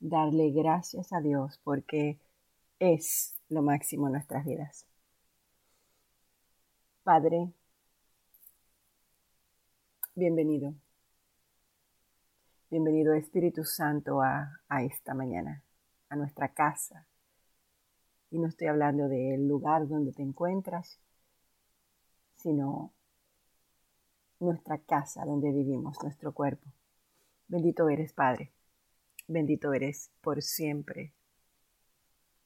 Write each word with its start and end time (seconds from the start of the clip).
darle 0.00 0.50
gracias 0.50 1.12
a 1.12 1.20
Dios 1.20 1.60
porque 1.64 2.18
es 2.78 3.36
lo 3.48 3.62
máximo 3.62 4.06
en 4.06 4.12
nuestras 4.12 4.44
vidas. 4.44 4.86
Padre, 7.02 7.52
bienvenido. 10.14 10.74
Bienvenido 12.70 13.14
Espíritu 13.14 13.64
Santo 13.64 14.20
a, 14.20 14.60
esta 14.82 15.14
mañana, 15.14 15.62
a 16.10 16.16
nuestra 16.16 16.52
casa. 16.52 17.06
Y 18.30 18.38
no 18.38 18.48
estoy 18.48 18.66
hablando 18.66 19.08
del 19.08 19.48
lugar 19.48 19.88
donde 19.88 20.12
te 20.12 20.22
encuentras, 20.22 21.00
sino 22.36 22.92
nuestra 24.38 24.76
casa 24.78 25.24
donde 25.24 25.50
vivimos, 25.50 25.96
nuestro 26.02 26.34
cuerpo. 26.34 26.66
Bendito 27.48 27.88
eres, 27.88 28.12
Padre. 28.12 28.52
Bendito 29.30 29.74
eres 29.74 30.10
por 30.22 30.40
siempre, 30.40 31.12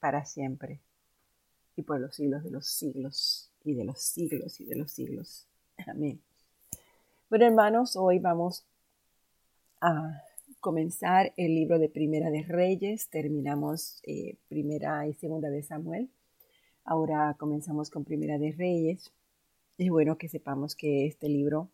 para 0.01 0.25
siempre 0.25 0.81
y 1.77 1.83
por 1.83 1.97
los 2.01 2.13
siglos 2.13 2.43
de 2.43 2.51
los 2.51 2.67
siglos 2.67 3.49
y 3.63 3.73
de 3.73 3.85
los 3.85 4.01
siglos 4.01 4.59
y 4.59 4.65
de 4.65 4.75
los 4.75 4.91
siglos. 4.91 5.47
Amén. 5.87 6.21
Bueno, 7.29 7.45
hermanos, 7.45 7.95
hoy 7.95 8.19
vamos 8.19 8.65
a 9.79 10.21
comenzar 10.59 11.33
el 11.37 11.55
libro 11.55 11.79
de 11.79 11.87
Primera 11.87 12.29
de 12.29 12.43
Reyes. 12.43 13.07
Terminamos 13.07 14.01
eh, 14.03 14.35
Primera 14.49 15.07
y 15.07 15.13
Segunda 15.13 15.49
de 15.49 15.63
Samuel. 15.63 16.09
Ahora 16.83 17.33
comenzamos 17.39 17.89
con 17.89 18.03
Primera 18.03 18.37
de 18.37 18.51
Reyes. 18.51 19.09
Es 19.77 19.89
bueno 19.89 20.17
que 20.17 20.27
sepamos 20.27 20.75
que 20.75 21.07
este 21.07 21.29
libro, 21.29 21.69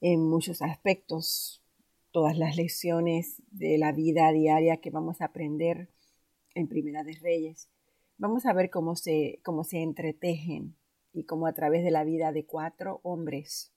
en 0.00 0.22
muchos 0.22 0.62
aspectos, 0.62 1.62
todas 2.10 2.36
las 2.38 2.56
lecciones 2.56 3.42
de 3.50 3.78
la 3.78 3.92
vida 3.92 4.32
diaria 4.32 4.78
que 4.78 4.90
vamos 4.90 5.20
a 5.20 5.26
aprender 5.26 5.90
en 6.54 6.68
Primera 6.68 7.04
de 7.04 7.12
Reyes, 7.20 7.68
vamos 8.16 8.46
a 8.46 8.52
ver 8.52 8.70
cómo 8.70 8.96
se, 8.96 9.40
cómo 9.44 9.64
se 9.64 9.82
entretejen 9.82 10.76
y 11.12 11.24
cómo 11.24 11.46
a 11.46 11.52
través 11.52 11.84
de 11.84 11.90
la 11.90 12.04
vida 12.04 12.32
de 12.32 12.44
cuatro 12.44 13.00
hombres, 13.02 13.72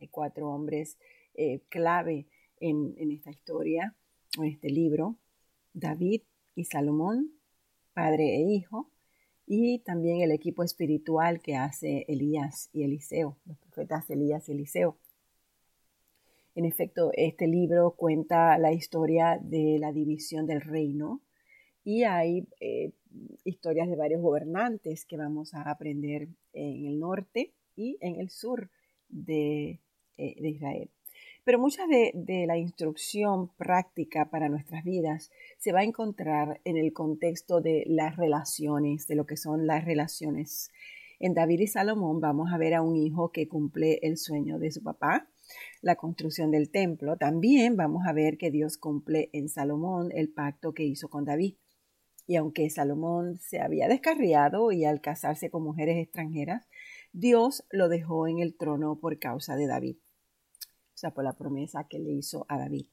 hay 0.00 0.08
cuatro 0.08 0.48
hombres 0.48 0.98
eh, 1.34 1.62
clave 1.68 2.28
en, 2.60 2.94
en 2.98 3.10
esta 3.12 3.30
historia, 3.30 3.96
en 4.38 4.44
este 4.44 4.70
libro, 4.70 5.16
David 5.72 6.22
y 6.54 6.64
Salomón, 6.64 7.32
padre 7.92 8.36
e 8.36 8.42
hijo, 8.42 8.90
y 9.46 9.78
también 9.80 10.20
el 10.22 10.32
equipo 10.32 10.64
espiritual 10.64 11.40
que 11.40 11.54
hace 11.54 12.04
Elías 12.08 12.68
y 12.72 12.82
Eliseo, 12.82 13.38
los 13.44 13.58
profetas 13.58 14.10
Elías 14.10 14.48
y 14.48 14.52
Eliseo. 14.52 14.98
En 16.56 16.64
efecto, 16.64 17.10
este 17.12 17.46
libro 17.46 17.90
cuenta 17.90 18.56
la 18.56 18.72
historia 18.72 19.38
de 19.42 19.76
la 19.78 19.92
división 19.92 20.46
del 20.46 20.62
reino 20.62 21.20
y 21.84 22.04
hay 22.04 22.48
eh, 22.60 22.92
historias 23.44 23.90
de 23.90 23.96
varios 23.96 24.22
gobernantes 24.22 25.04
que 25.04 25.18
vamos 25.18 25.52
a 25.52 25.70
aprender 25.70 26.28
en 26.54 26.86
el 26.86 26.98
norte 26.98 27.52
y 27.76 27.98
en 28.00 28.18
el 28.18 28.30
sur 28.30 28.70
de, 29.10 29.82
eh, 30.16 30.34
Israel. 30.38 30.88
Pero 31.44 31.58
mucha 31.58 31.86
de, 31.86 32.46
la 32.46 32.56
instrucción 32.56 33.50
práctica 33.58 34.30
para 34.30 34.48
nuestras 34.48 34.82
vidas 34.82 35.30
se 35.58 35.72
va 35.72 35.80
a 35.80 35.84
encontrar 35.84 36.62
en 36.64 36.78
el 36.78 36.94
contexto 36.94 37.60
de 37.60 37.84
las 37.86 38.16
relaciones, 38.16 39.06
de 39.06 39.14
lo 39.14 39.26
que 39.26 39.36
son 39.36 39.66
las 39.66 39.84
relaciones. 39.84 40.70
En 41.18 41.34
David 41.34 41.60
y 41.60 41.66
Salomón 41.66 42.18
vamos 42.22 42.50
a 42.50 42.56
ver 42.56 42.72
a 42.72 42.80
un 42.80 42.96
hijo 42.96 43.30
que 43.30 43.46
cumple 43.46 43.98
el 44.00 44.16
sueño 44.16 44.58
de 44.58 44.70
su 44.70 44.82
papá, 44.82 45.28
la 45.82 45.96
construcción 45.96 46.50
del 46.50 46.70
templo. 46.70 47.16
También 47.16 47.76
vamos 47.76 48.06
a 48.06 48.12
ver 48.12 48.38
que 48.38 48.50
Dios 48.50 48.78
cumple 48.78 49.30
en 49.32 49.48
Salomón 49.48 50.10
el 50.12 50.28
pacto 50.28 50.72
que 50.72 50.84
hizo 50.84 51.08
con 51.08 51.24
David. 51.24 51.54
Y 52.26 52.36
aunque 52.36 52.68
Salomón 52.70 53.38
se 53.38 53.60
había 53.60 53.88
descarriado 53.88 54.72
y 54.72 54.84
al 54.84 55.00
casarse 55.00 55.48
con 55.50 55.62
mujeres 55.62 55.96
extranjeras, 55.96 56.66
Dios 57.12 57.64
lo 57.70 57.88
dejó 57.88 58.26
en 58.26 58.40
el 58.40 58.56
trono 58.56 58.98
por 58.98 59.18
causa 59.18 59.56
de 59.56 59.66
David, 59.66 59.96
o 59.96 60.98
sea, 60.98 61.12
por 61.12 61.24
la 61.24 61.32
promesa 61.34 61.86
que 61.88 61.98
le 61.98 62.10
hizo 62.10 62.44
a 62.48 62.58
David. 62.58 62.86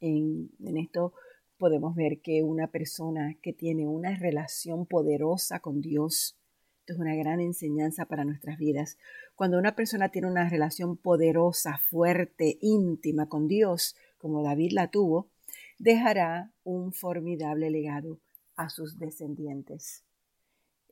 En, 0.00 0.50
en 0.62 0.76
esto 0.76 1.14
podemos 1.58 1.94
ver 1.94 2.20
que 2.20 2.42
una 2.42 2.68
persona 2.68 3.36
que 3.42 3.52
tiene 3.52 3.86
una 3.86 4.16
relación 4.16 4.86
poderosa 4.86 5.60
con 5.60 5.80
Dios, 5.80 6.38
esto 6.80 6.92
es 6.92 6.98
una 6.98 7.14
gran 7.14 7.40
enseñanza 7.40 8.06
para 8.06 8.24
nuestras 8.24 8.58
vidas. 8.58 8.96
Cuando 9.40 9.58
una 9.58 9.74
persona 9.74 10.10
tiene 10.10 10.28
una 10.28 10.50
relación 10.50 10.98
poderosa, 10.98 11.78
fuerte, 11.78 12.58
íntima 12.60 13.26
con 13.26 13.48
Dios, 13.48 13.96
como 14.18 14.42
David 14.42 14.72
la 14.72 14.90
tuvo, 14.90 15.30
dejará 15.78 16.52
un 16.62 16.92
formidable 16.92 17.70
legado 17.70 18.20
a 18.56 18.68
sus 18.68 18.98
descendientes. 18.98 20.04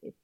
Eh, 0.00 0.14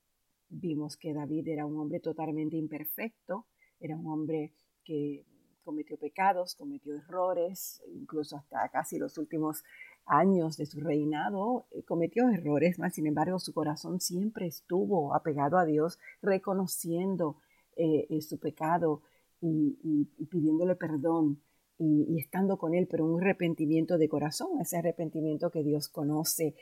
vimos 0.49 0.97
que 0.97 1.13
David 1.13 1.49
era 1.49 1.67
un 1.67 1.79
hombre 1.79 2.01
totalmente 2.01 2.57
imperfecto, 2.57 3.45
era 3.79 3.95
un 3.95 4.07
hombre 4.07 4.55
que 4.85 5.27
cometió 5.63 5.99
pecados, 5.99 6.55
cometió 6.55 6.97
errores, 6.97 7.83
incluso 7.93 8.39
hasta 8.39 8.71
casi 8.71 8.99
los 8.99 9.19
últimos 9.19 9.65
años 10.07 10.57
de 10.57 10.65
su 10.65 10.81
reinado 10.81 11.67
eh, 11.73 11.83
cometió 11.83 12.31
errores, 12.31 12.79
sin 12.91 13.07
embargo 13.07 13.39
su 13.39 13.53
corazón 13.53 14.01
siempre 14.01 14.47
estuvo 14.47 15.15
apegado 15.15 15.59
a 15.59 15.67
Dios, 15.67 15.99
reconociendo 16.23 17.37
eh, 17.77 18.21
su 18.21 18.39
pecado 18.39 19.03
y 19.41 20.07
pidiéndole 20.31 20.75
perdón 20.75 21.39
y, 21.79 22.19
estando 22.19 22.57
con 22.57 22.75
Él, 22.75 22.87
pero 22.87 23.05
un 23.05 23.21
arrepentimiento 23.21 23.99
de 23.99 24.09
corazón, 24.09 24.61
ese 24.61 24.77
arrepentimiento 24.77 25.51
que 25.51 25.63
Dios 25.63 25.89
conoce 25.89 26.55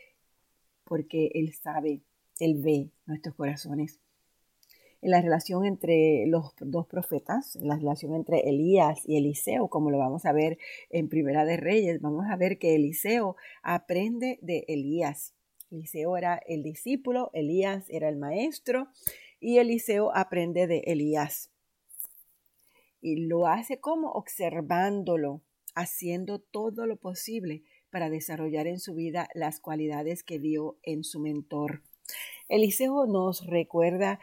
porque 0.85 1.31
Él 1.35 1.53
sabe, 1.53 2.01
Él 2.39 2.61
ve 2.63 2.91
nuestros 3.07 3.35
corazones. 3.35 4.01
En 5.01 5.11
la 5.11 5.21
relación 5.21 5.65
entre 5.65 6.27
los 6.29 6.55
dos 6.61 6.87
profetas, 6.87 7.57
en 7.57 7.67
la 7.67 7.77
relación 7.77 8.15
entre 8.15 8.49
Elías 8.49 9.03
y 9.05 9.17
Eliseo, 9.17 9.69
como 9.69 9.91
lo 9.91 9.99
vamos 9.99 10.25
a 10.27 10.33
ver 10.33 10.59
en 10.91 11.09
Primera 11.09 11.45
de 11.45 11.57
Reyes, 11.57 12.01
vamos 12.01 12.27
a 12.31 12.37
ver 12.37 12.57
que 12.59 12.77
Eliseo 12.77 13.37
aprende 13.63 14.39
de 14.43 14.65
Elías. 14.69 15.35
Eliseo 15.73 16.17
era 16.17 16.37
el 16.47 16.63
discípulo, 16.63 17.31
Elías 17.33 17.85
era 17.89 18.09
el 18.09 18.17
maestro 18.17 18.89
y 19.43 19.59
Eliseo 19.59 20.15
aprende 20.15 20.69
de 20.69 20.85
Elías. 20.87 21.51
Y 23.01 23.27
lo 23.27 23.49
hace 23.49 23.81
como 23.81 24.13
observándolo, 24.13 25.43
haciendo 25.75 26.39
todo 26.39 26.87
lo 26.87 26.97
posible 26.97 27.65
para 27.91 28.09
desarrollar 28.09 28.69
en 28.69 28.79
su 28.79 28.95
vida 28.95 29.29
las 29.35 29.59
cualidades 29.59 30.23
que 30.23 30.39
vio 30.39 30.79
en 30.85 31.03
su 31.03 31.19
mentor. 31.19 31.83
Eliseo 32.49 33.07
nos 33.07 33.45
recuerda 33.45 34.21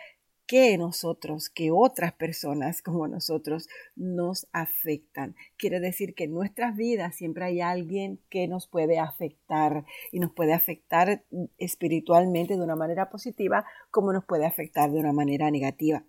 que 0.50 0.80
nosotros, 0.80 1.48
que 1.48 1.70
otras 1.70 2.12
personas 2.12 2.82
como 2.82 3.08
nosotros 3.08 3.70
nos 3.96 4.48
afectan. 4.52 5.36
Quiere 5.58 5.80
decir 5.80 6.16
que 6.16 6.24
en 6.24 6.34
nuestras 6.34 6.76
vidas 6.76 7.16
siempre 7.16 7.46
hay 7.46 7.62
alguien 7.62 8.20
que 8.32 8.48
nos 8.48 8.66
puede 8.66 8.98
afectar 8.98 9.86
y 10.12 10.20
nos 10.20 10.34
puede 10.34 10.54
afectar 10.54 11.24
espiritualmente 11.60 12.58
de 12.58 12.64
una 12.64 12.76
manera 12.76 13.12
positiva 13.12 13.64
como 13.92 14.12
nos 14.12 14.26
puede 14.26 14.48
afectar 14.48 14.92
de 14.92 14.98
una 14.98 15.14
manera 15.14 15.52
negativa. 15.52 16.04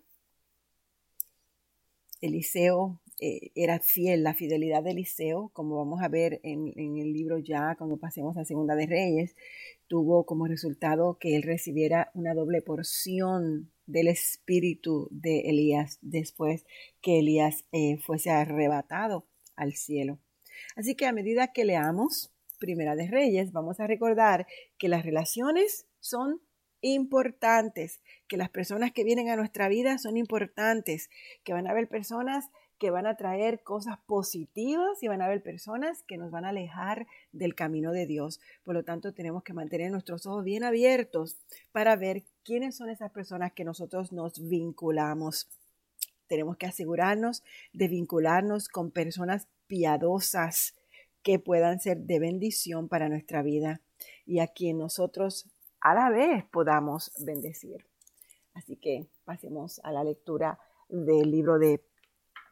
Eliseo 2.19 2.99
eh, 3.19 3.51
era 3.53 3.79
fiel, 3.79 4.23
la 4.23 4.33
fidelidad 4.33 4.81
de 4.81 4.91
Eliseo, 4.91 5.51
como 5.53 5.75
vamos 5.75 6.01
a 6.01 6.07
ver 6.07 6.39
en, 6.41 6.73
el 6.75 7.13
libro 7.13 7.37
ya 7.37 7.75
cuando 7.77 7.97
pasemos 7.97 8.35
a 8.37 8.45
Segunda 8.45 8.73
de 8.73 8.87
Reyes, 8.87 9.35
tuvo 9.85 10.25
como 10.25 10.47
resultado 10.47 11.19
que 11.19 11.35
él 11.35 11.43
recibiera 11.43 12.09
una 12.15 12.33
doble 12.33 12.63
porción 12.63 13.69
del 13.91 14.07
espíritu 14.07 15.07
de 15.11 15.49
Elías 15.49 15.99
después 16.01 16.65
que 17.01 17.19
Elías 17.19 17.65
eh, 17.71 17.97
fuese 17.97 18.29
arrebatado 18.29 19.27
al 19.55 19.73
cielo. 19.73 20.19
Así 20.75 20.95
que 20.95 21.05
a 21.05 21.13
medida 21.13 21.51
que 21.53 21.65
leamos 21.65 22.31
Primera 22.59 22.95
de 22.95 23.07
Reyes, 23.07 23.51
vamos 23.51 23.79
a 23.79 23.87
recordar 23.87 24.45
que 24.77 24.87
las 24.87 25.03
relaciones 25.03 25.87
son 25.99 26.41
importantes, 26.81 28.01
que 28.27 28.37
las 28.37 28.49
personas 28.49 28.91
que 28.91 29.03
vienen 29.03 29.29
a 29.29 29.35
nuestra 29.35 29.67
vida 29.67 29.97
son 29.97 30.17
importantes, 30.17 31.09
que 31.43 31.53
van 31.53 31.67
a 31.67 31.71
haber 31.71 31.87
personas 31.87 32.49
que 32.81 32.89
van 32.89 33.05
a 33.05 33.15
traer 33.15 33.61
cosas 33.61 33.99
positivas 34.07 35.03
y 35.03 35.07
van 35.07 35.21
a 35.21 35.25
haber 35.25 35.43
personas 35.43 36.01
que 36.07 36.17
nos 36.17 36.31
van 36.31 36.45
a 36.45 36.49
alejar 36.49 37.05
del 37.31 37.53
camino 37.53 37.91
de 37.91 38.07
Dios. 38.07 38.39
Por 38.63 38.73
lo 38.73 38.83
tanto, 38.83 39.13
tenemos 39.13 39.43
que 39.43 39.53
mantener 39.53 39.91
nuestros 39.91 40.25
ojos 40.25 40.43
bien 40.43 40.63
abiertos 40.63 41.37
para 41.71 41.95
ver 41.95 42.23
quiénes 42.43 42.75
son 42.75 42.89
esas 42.89 43.11
personas 43.11 43.53
que 43.53 43.63
nosotros 43.63 44.11
nos 44.11 44.47
vinculamos. 44.47 45.47
Tenemos 46.27 46.57
que 46.57 46.65
asegurarnos 46.65 47.43
de 47.73 47.87
vincularnos 47.87 48.69
con 48.69 48.91
personas 48.91 49.47
piadosas 49.67 50.75
que 51.23 51.39
puedan 51.39 51.79
ser 51.79 51.97
de 51.99 52.19
bendición 52.19 52.87
para 52.87 53.09
nuestra 53.09 53.41
vida 53.43 53.81
y 54.25 54.39
a 54.39 54.47
quien 54.47 54.77
nosotros 54.77 55.49
a 55.79 55.93
la 55.93 56.09
vez 56.09 56.45
podamos 56.45 57.11
bendecir. 57.19 57.85
Así 58.53 58.75
que 58.75 59.07
pasemos 59.23 59.79
a 59.83 59.91
la 59.91 60.03
lectura 60.03 60.59
del 60.89 61.31
libro 61.31 61.57
de 61.57 61.83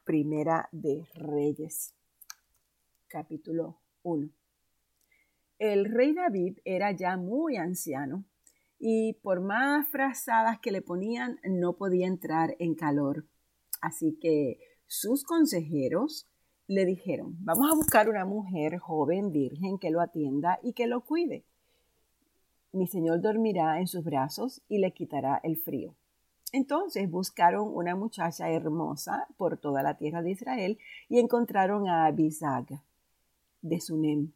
Primera 0.05 0.69
de 0.71 1.07
Reyes, 1.13 1.93
capítulo 3.07 3.79
1. 4.03 4.29
El 5.57 5.85
rey 5.85 6.13
David 6.13 6.59
era 6.63 6.91
ya 6.91 7.17
muy 7.17 7.57
anciano 7.57 8.23
y 8.79 9.13
por 9.21 9.41
más 9.41 9.87
frazadas 9.89 10.59
que 10.59 10.71
le 10.71 10.81
ponían 10.81 11.39
no 11.43 11.73
podía 11.73 12.07
entrar 12.07 12.55
en 12.59 12.75
calor. 12.75 13.25
Así 13.81 14.17
que 14.19 14.59
sus 14.87 15.23
consejeros 15.23 16.27
le 16.67 16.85
dijeron, 16.85 17.35
vamos 17.41 17.69
a 17.71 17.75
buscar 17.75 18.09
una 18.09 18.25
mujer 18.25 18.77
joven, 18.77 19.31
virgen, 19.31 19.77
que 19.77 19.91
lo 19.91 20.01
atienda 20.01 20.59
y 20.63 20.73
que 20.73 20.87
lo 20.87 21.01
cuide. 21.01 21.43
Mi 22.71 22.87
señor 22.87 23.21
dormirá 23.21 23.79
en 23.79 23.87
sus 23.87 24.03
brazos 24.03 24.61
y 24.69 24.77
le 24.77 24.93
quitará 24.93 25.39
el 25.43 25.57
frío. 25.57 25.95
Entonces 26.51 27.09
buscaron 27.09 27.67
una 27.73 27.95
muchacha 27.95 28.49
hermosa 28.49 29.27
por 29.37 29.57
toda 29.57 29.83
la 29.83 29.97
tierra 29.97 30.21
de 30.21 30.31
Israel 30.31 30.77
y 31.07 31.19
encontraron 31.19 31.87
a 31.87 32.05
Abisag 32.05 32.65
de 33.61 33.81
Sunem. 33.81 34.31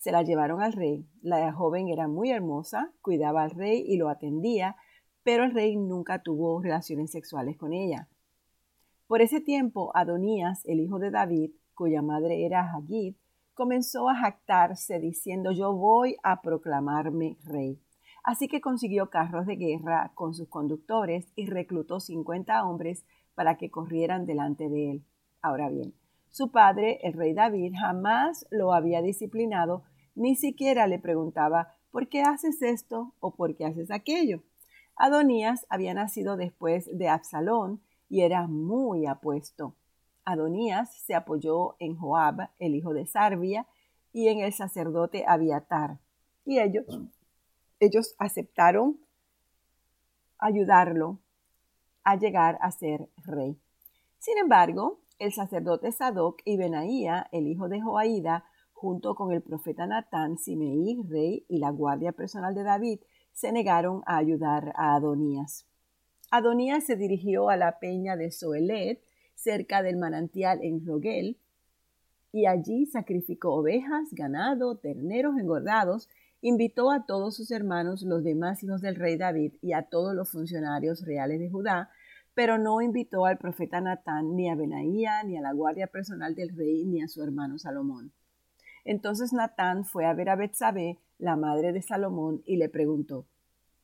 Se 0.00 0.12
la 0.12 0.22
llevaron 0.22 0.62
al 0.62 0.72
rey. 0.72 1.06
La 1.20 1.52
joven 1.52 1.88
era 1.88 2.08
muy 2.08 2.30
hermosa, 2.30 2.90
cuidaba 3.02 3.42
al 3.42 3.50
rey 3.50 3.84
y 3.86 3.98
lo 3.98 4.08
atendía, 4.08 4.76
pero 5.22 5.44
el 5.44 5.52
rey 5.52 5.76
nunca 5.76 6.22
tuvo 6.22 6.62
relaciones 6.62 7.10
sexuales 7.10 7.58
con 7.58 7.74
ella. 7.74 8.08
Por 9.06 9.20
ese 9.20 9.42
tiempo, 9.42 9.92
Adonías, 9.94 10.64
el 10.64 10.80
hijo 10.80 10.98
de 10.98 11.10
David, 11.10 11.50
cuya 11.74 12.00
madre 12.00 12.46
era 12.46 12.72
Hagid, 12.72 13.14
comenzó 13.52 14.08
a 14.08 14.14
jactarse 14.14 14.98
diciendo 15.00 15.52
yo 15.52 15.74
voy 15.74 16.16
a 16.22 16.40
proclamarme 16.40 17.36
rey. 17.44 17.78
Así 18.24 18.48
que 18.48 18.62
consiguió 18.62 19.10
carros 19.10 19.44
de 19.44 19.56
guerra 19.56 20.12
con 20.14 20.32
sus 20.32 20.48
conductores 20.48 21.30
y 21.36 21.44
reclutó 21.44 22.00
50 22.00 22.64
hombres 22.64 23.04
para 23.34 23.58
que 23.58 23.70
corrieran 23.70 24.24
delante 24.24 24.70
de 24.70 24.92
él. 24.92 25.04
Ahora 25.42 25.68
bien, 25.68 25.92
su 26.30 26.52
padre, 26.52 27.00
el 27.02 27.14
rey 27.14 27.34
David, 27.34 27.74
jamás 27.78 28.46
lo 28.50 28.72
había 28.72 29.02
disciplinado, 29.02 29.82
ni 30.20 30.36
siquiera 30.36 30.86
le 30.86 30.98
preguntaba 30.98 31.74
¿por 31.90 32.08
qué 32.08 32.20
haces 32.22 32.60
esto 32.60 33.14
o 33.20 33.34
por 33.34 33.56
qué 33.56 33.64
haces 33.64 33.90
aquello? 33.90 34.42
Adonías 34.94 35.66
había 35.70 35.94
nacido 35.94 36.36
después 36.36 36.90
de 36.92 37.08
Absalón 37.08 37.80
y 38.10 38.20
era 38.20 38.46
muy 38.46 39.06
apuesto. 39.06 39.74
Adonías 40.26 40.94
se 40.94 41.14
apoyó 41.14 41.74
en 41.78 41.96
Joab, 41.96 42.50
el 42.58 42.74
hijo 42.74 42.92
de 42.92 43.06
Sarbia, 43.06 43.66
y 44.12 44.28
en 44.28 44.40
el 44.40 44.52
sacerdote 44.52 45.24
Abiatar. 45.26 45.98
Y 46.44 46.58
ellos, 46.58 46.84
ellos 47.78 48.14
aceptaron 48.18 49.00
ayudarlo 50.38 51.18
a 52.04 52.16
llegar 52.16 52.58
a 52.60 52.70
ser 52.72 53.08
rey. 53.24 53.58
Sin 54.18 54.36
embargo, 54.36 55.00
el 55.18 55.32
sacerdote 55.32 55.92
Sadoc 55.92 56.42
y 56.44 56.58
Benaía, 56.58 57.28
el 57.32 57.46
hijo 57.46 57.70
de 57.70 57.80
Joaída, 57.80 58.44
junto 58.80 59.14
con 59.14 59.30
el 59.30 59.42
profeta 59.42 59.86
Natán, 59.86 60.38
Simeí, 60.38 61.02
rey, 61.06 61.44
y 61.48 61.58
la 61.58 61.68
guardia 61.68 62.12
personal 62.12 62.54
de 62.54 62.62
David, 62.62 63.00
se 63.30 63.52
negaron 63.52 64.00
a 64.06 64.16
ayudar 64.16 64.72
a 64.74 64.94
Adonías. 64.94 65.66
Adonías 66.30 66.84
se 66.86 66.96
dirigió 66.96 67.50
a 67.50 67.58
la 67.58 67.78
peña 67.78 68.16
de 68.16 68.30
Soelet, 68.30 69.02
cerca 69.34 69.82
del 69.82 69.98
manantial 69.98 70.60
en 70.62 70.86
Rogel, 70.86 71.36
y 72.32 72.46
allí 72.46 72.86
sacrificó 72.86 73.52
ovejas, 73.52 74.08
ganado, 74.12 74.76
terneros 74.76 75.36
engordados, 75.38 76.08
invitó 76.40 76.90
a 76.90 77.04
todos 77.04 77.36
sus 77.36 77.50
hermanos, 77.50 78.00
los 78.00 78.24
demás 78.24 78.62
hijos 78.62 78.80
del 78.80 78.96
rey 78.96 79.18
David, 79.18 79.52
y 79.60 79.74
a 79.74 79.82
todos 79.82 80.14
los 80.14 80.30
funcionarios 80.30 81.04
reales 81.04 81.38
de 81.38 81.50
Judá, 81.50 81.90
pero 82.32 82.56
no 82.56 82.80
invitó 82.80 83.26
al 83.26 83.36
profeta 83.36 83.82
Natán, 83.82 84.36
ni 84.36 84.48
a 84.48 84.54
Benaía, 84.54 85.22
ni 85.22 85.36
a 85.36 85.42
la 85.42 85.52
guardia 85.52 85.86
personal 85.86 86.34
del 86.34 86.56
rey, 86.56 86.86
ni 86.86 87.02
a 87.02 87.08
su 87.08 87.22
hermano 87.22 87.58
Salomón. 87.58 88.12
Entonces 88.84 89.32
Natán 89.32 89.84
fue 89.84 90.06
a 90.06 90.14
ver 90.14 90.30
a 90.30 90.36
Betsabé, 90.36 90.98
la 91.18 91.36
madre 91.36 91.72
de 91.72 91.82
Salomón, 91.82 92.42
y 92.46 92.56
le 92.56 92.68
preguntó, 92.68 93.26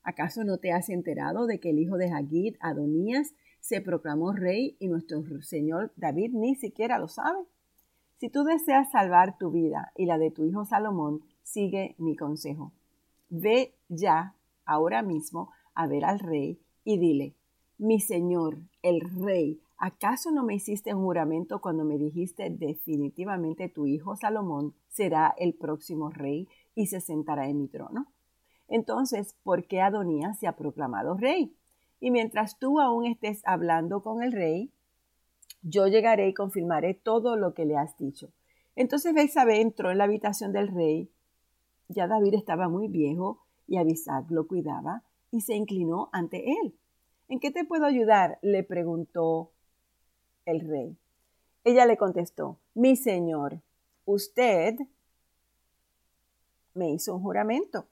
¿Acaso 0.03 0.45
no 0.45 0.59
te 0.59 0.73
has 0.73 0.89
enterado 0.89 1.47
de 1.47 1.59
que 1.59 1.71
el 1.71 1.81
hijo 1.81 1.97
de 1.97 2.11
Hagid, 2.13 2.55
Adonías, 2.61 3.35
se 3.61 3.81
proclamó 3.81 4.31
rey 4.31 4.77
y 4.79 4.87
nuestro 4.87 5.21
Señor 5.43 5.93
David 5.97 6.31
ni 6.33 6.55
siquiera 6.55 7.01
lo 7.01 7.09
sabe. 7.09 7.41
Si 8.19 8.29
tú 8.29 8.45
deseas 8.45 8.93
salvar 8.93 9.37
tu 9.39 9.51
vida 9.51 9.91
y 9.97 10.07
la 10.07 10.19
de 10.19 10.31
tu 10.31 10.45
hijo 10.45 10.65
Salomón, 10.65 11.23
sigue 11.43 11.97
mi 11.99 12.15
consejo. 12.15 12.73
Ve 13.29 13.75
ya, 13.89 14.37
ahora 14.65 15.03
mismo, 15.03 15.51
a 15.75 15.89
ver 15.89 16.05
al 16.05 16.21
rey 16.21 16.61
y 16.85 16.99
dile, 16.99 17.35
mi 17.77 17.99
Señor, 17.99 18.59
el 18.83 19.01
rey, 19.01 19.61
¿acaso 19.79 20.31
no 20.31 20.45
me 20.45 20.55
hiciste 20.55 20.95
un 20.95 21.03
juramento 21.03 21.61
cuando 21.61 21.85
me 21.85 21.99
dijiste 21.99 22.51
definitivamente 22.51 23.69
tu 23.69 23.87
hijo 23.87 24.17
Salomón 24.17 24.75
será 24.89 25.35
el 25.39 25.55
próximo 25.55 26.11
rey 26.11 26.49
y 26.75 26.87
se 26.87 27.01
sentará 27.01 27.49
en 27.49 27.59
mi 27.59 27.69
trono? 27.69 28.07
Entonces, 28.69 29.37
¿por 29.43 29.67
qué 29.67 29.81
Adonías 29.81 30.39
se 30.39 30.47
ha 30.47 30.57
proclamado 30.57 31.17
rey? 31.17 31.55
y 32.01 32.11
mientras 32.11 32.59
tú 32.59 32.81
aún 32.81 33.07
estés 33.07 33.43
hablando 33.47 34.03
con 34.03 34.23
el 34.23 34.33
rey, 34.33 34.71
yo 35.63 35.87
llegaré 35.87 36.29
y 36.29 36.35
confirmaré 36.35 36.95
todo 36.95 37.37
lo 37.37 37.55
que 37.55 37.65
le 37.65 37.77
has 37.77 37.97
dicho. 37.97 38.33
Entonces 38.75 39.15
Belsabé 39.15 39.61
entró 39.61 39.91
en 39.91 39.99
la 39.99 40.05
habitación 40.05 40.53
del 40.53 40.69
rey. 40.69 41.11
Ya 41.89 42.07
David 42.07 42.35
estaba 42.35 42.69
muy 42.69 42.89
viejo 42.89 43.41
y 43.67 43.79
Abisag 43.79 44.31
lo 44.31 44.47
cuidaba 44.47 45.03
y 45.31 45.41
se 45.41 45.55
inclinó 45.55 46.11
ante 46.13 46.45
él. 46.51 46.77
¿En 47.29 47.41
qué 47.41 47.51
te 47.51 47.65
puedo 47.65 47.87
ayudar? 47.87 48.39
le 48.43 48.63
preguntó 48.63 49.51
el 50.47 50.67
rey. 50.67 50.97
Ella 51.65 51.85
le 51.85 51.99
contestó, 51.99 52.59
mi 52.75 52.97
señor, 52.97 53.61
usted 54.07 54.77
me 56.75 56.91
hizo 56.91 57.15
un 57.15 57.23
juramento 57.23 57.87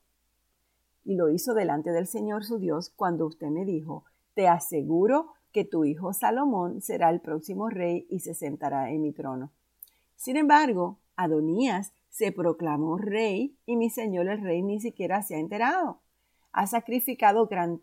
y 1.04 1.16
lo 1.16 1.28
hizo 1.28 1.54
delante 1.54 1.90
del 1.90 2.06
Señor 2.06 2.44
su 2.44 2.58
Dios 2.58 2.90
cuando 2.96 3.26
usted 3.26 3.48
me 3.48 3.64
dijo, 3.64 4.04
te 4.34 4.48
aseguro 4.48 5.32
que 5.52 5.64
tu 5.64 5.84
hijo 5.84 6.12
Salomón 6.12 6.80
será 6.80 7.10
el 7.10 7.20
próximo 7.20 7.68
rey 7.68 8.06
y 8.10 8.20
se 8.20 8.34
sentará 8.34 8.90
en 8.90 9.02
mi 9.02 9.12
trono. 9.12 9.52
Sin 10.16 10.36
embargo, 10.36 10.98
Adonías 11.16 11.92
se 12.08 12.32
proclamó 12.32 12.96
rey 12.96 13.56
y 13.66 13.76
mi 13.76 13.90
señor 13.90 14.28
el 14.28 14.40
rey 14.40 14.62
ni 14.62 14.80
siquiera 14.80 15.22
se 15.22 15.34
ha 15.34 15.38
enterado. 15.38 16.00
Ha 16.56 16.68
sacrificado 16.68 17.48
gran, 17.48 17.80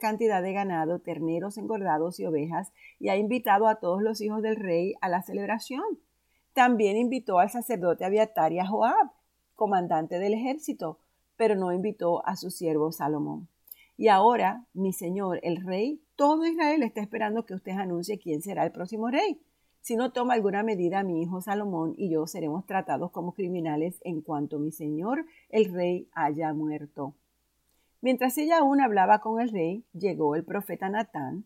cantidad 0.00 0.42
de 0.42 0.52
ganado, 0.54 0.98
terneros 0.98 1.58
engordados 1.58 2.18
y 2.18 2.24
ovejas 2.24 2.72
y 2.98 3.10
ha 3.10 3.16
invitado 3.18 3.68
a 3.68 3.80
todos 3.80 4.00
los 4.00 4.22
hijos 4.22 4.40
del 4.40 4.56
rey 4.56 4.94
a 5.02 5.10
la 5.10 5.20
celebración. 5.20 5.84
También 6.54 6.96
invitó 6.96 7.38
al 7.38 7.50
sacerdote 7.50 8.06
Abiatar 8.06 8.54
y 8.54 8.60
a 8.60 8.66
Joab, 8.66 9.10
comandante 9.54 10.18
del 10.18 10.32
ejército, 10.32 10.98
pero 11.36 11.54
no 11.54 11.70
invitó 11.70 12.26
a 12.26 12.36
su 12.36 12.50
siervo 12.50 12.92
Salomón. 12.92 13.46
Y 13.98 14.08
ahora, 14.08 14.64
mi 14.72 14.94
señor, 14.94 15.38
el 15.42 15.62
rey, 15.62 16.00
todo 16.16 16.46
Israel 16.46 16.82
está 16.84 17.02
esperando 17.02 17.44
que 17.44 17.52
usted 17.52 17.72
anuncie 17.72 18.18
quién 18.18 18.40
será 18.40 18.64
el 18.64 18.72
próximo 18.72 19.10
rey. 19.10 19.38
Si 19.82 19.96
no 19.96 20.12
toma 20.12 20.32
alguna 20.32 20.62
medida, 20.62 21.02
mi 21.02 21.20
hijo 21.20 21.42
Salomón 21.42 21.92
y 21.98 22.08
yo 22.08 22.26
seremos 22.26 22.64
tratados 22.64 23.10
como 23.10 23.34
criminales 23.34 24.00
en 24.02 24.22
cuanto 24.22 24.58
mi 24.58 24.72
señor, 24.72 25.26
el 25.50 25.70
rey, 25.70 26.08
haya 26.14 26.54
muerto. 26.54 27.14
Mientras 28.00 28.38
ella 28.38 28.58
aún 28.58 28.80
hablaba 28.80 29.20
con 29.20 29.40
el 29.40 29.50
rey, 29.50 29.84
llegó 29.92 30.36
el 30.36 30.44
profeta 30.44 30.88
Natán. 30.88 31.44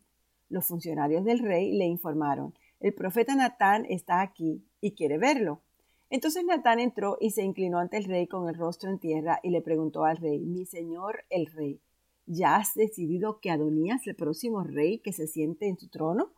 Los 0.49 0.67
funcionarios 0.67 1.25
del 1.25 1.39
rey 1.39 1.73
le 1.73 1.87
informaron, 1.87 2.55
el 2.79 2.93
profeta 2.93 3.35
Natán 3.37 3.87
está 3.89 4.21
aquí 4.21 4.65
y 4.81 4.93
quiere 4.93 5.17
verlo. 5.17 5.63
Entonces 6.11 6.45
Natán 6.45 6.79
entró 6.79 7.17
y 7.21 7.31
se 7.31 7.43
inclinó 7.43 7.79
ante 7.79 7.97
el 7.97 8.05
rey 8.05 8.27
con 8.27 8.49
el 8.49 8.55
rostro 8.55 8.91
en 8.91 8.99
tierra 8.99 9.41
y 9.43 9.51
le 9.51 9.63
preguntó 9.63 10.05
al 10.05 10.19
rey, 10.19 10.41
mi 10.41 10.67
señor 10.67 11.25
el 11.31 11.47
rey, 11.47 11.81
¿ya 12.27 12.57
has 12.57 12.75
decidido 12.75 13.41
que 13.41 13.51
Adonías, 13.51 14.07
el 14.07 14.15
próximo 14.17 14.63
rey 14.63 14.99
que 14.99 15.13
se 15.13 15.27
siente 15.27 15.69
en 15.69 15.77
tu 15.77 15.89
trono? 15.89 16.33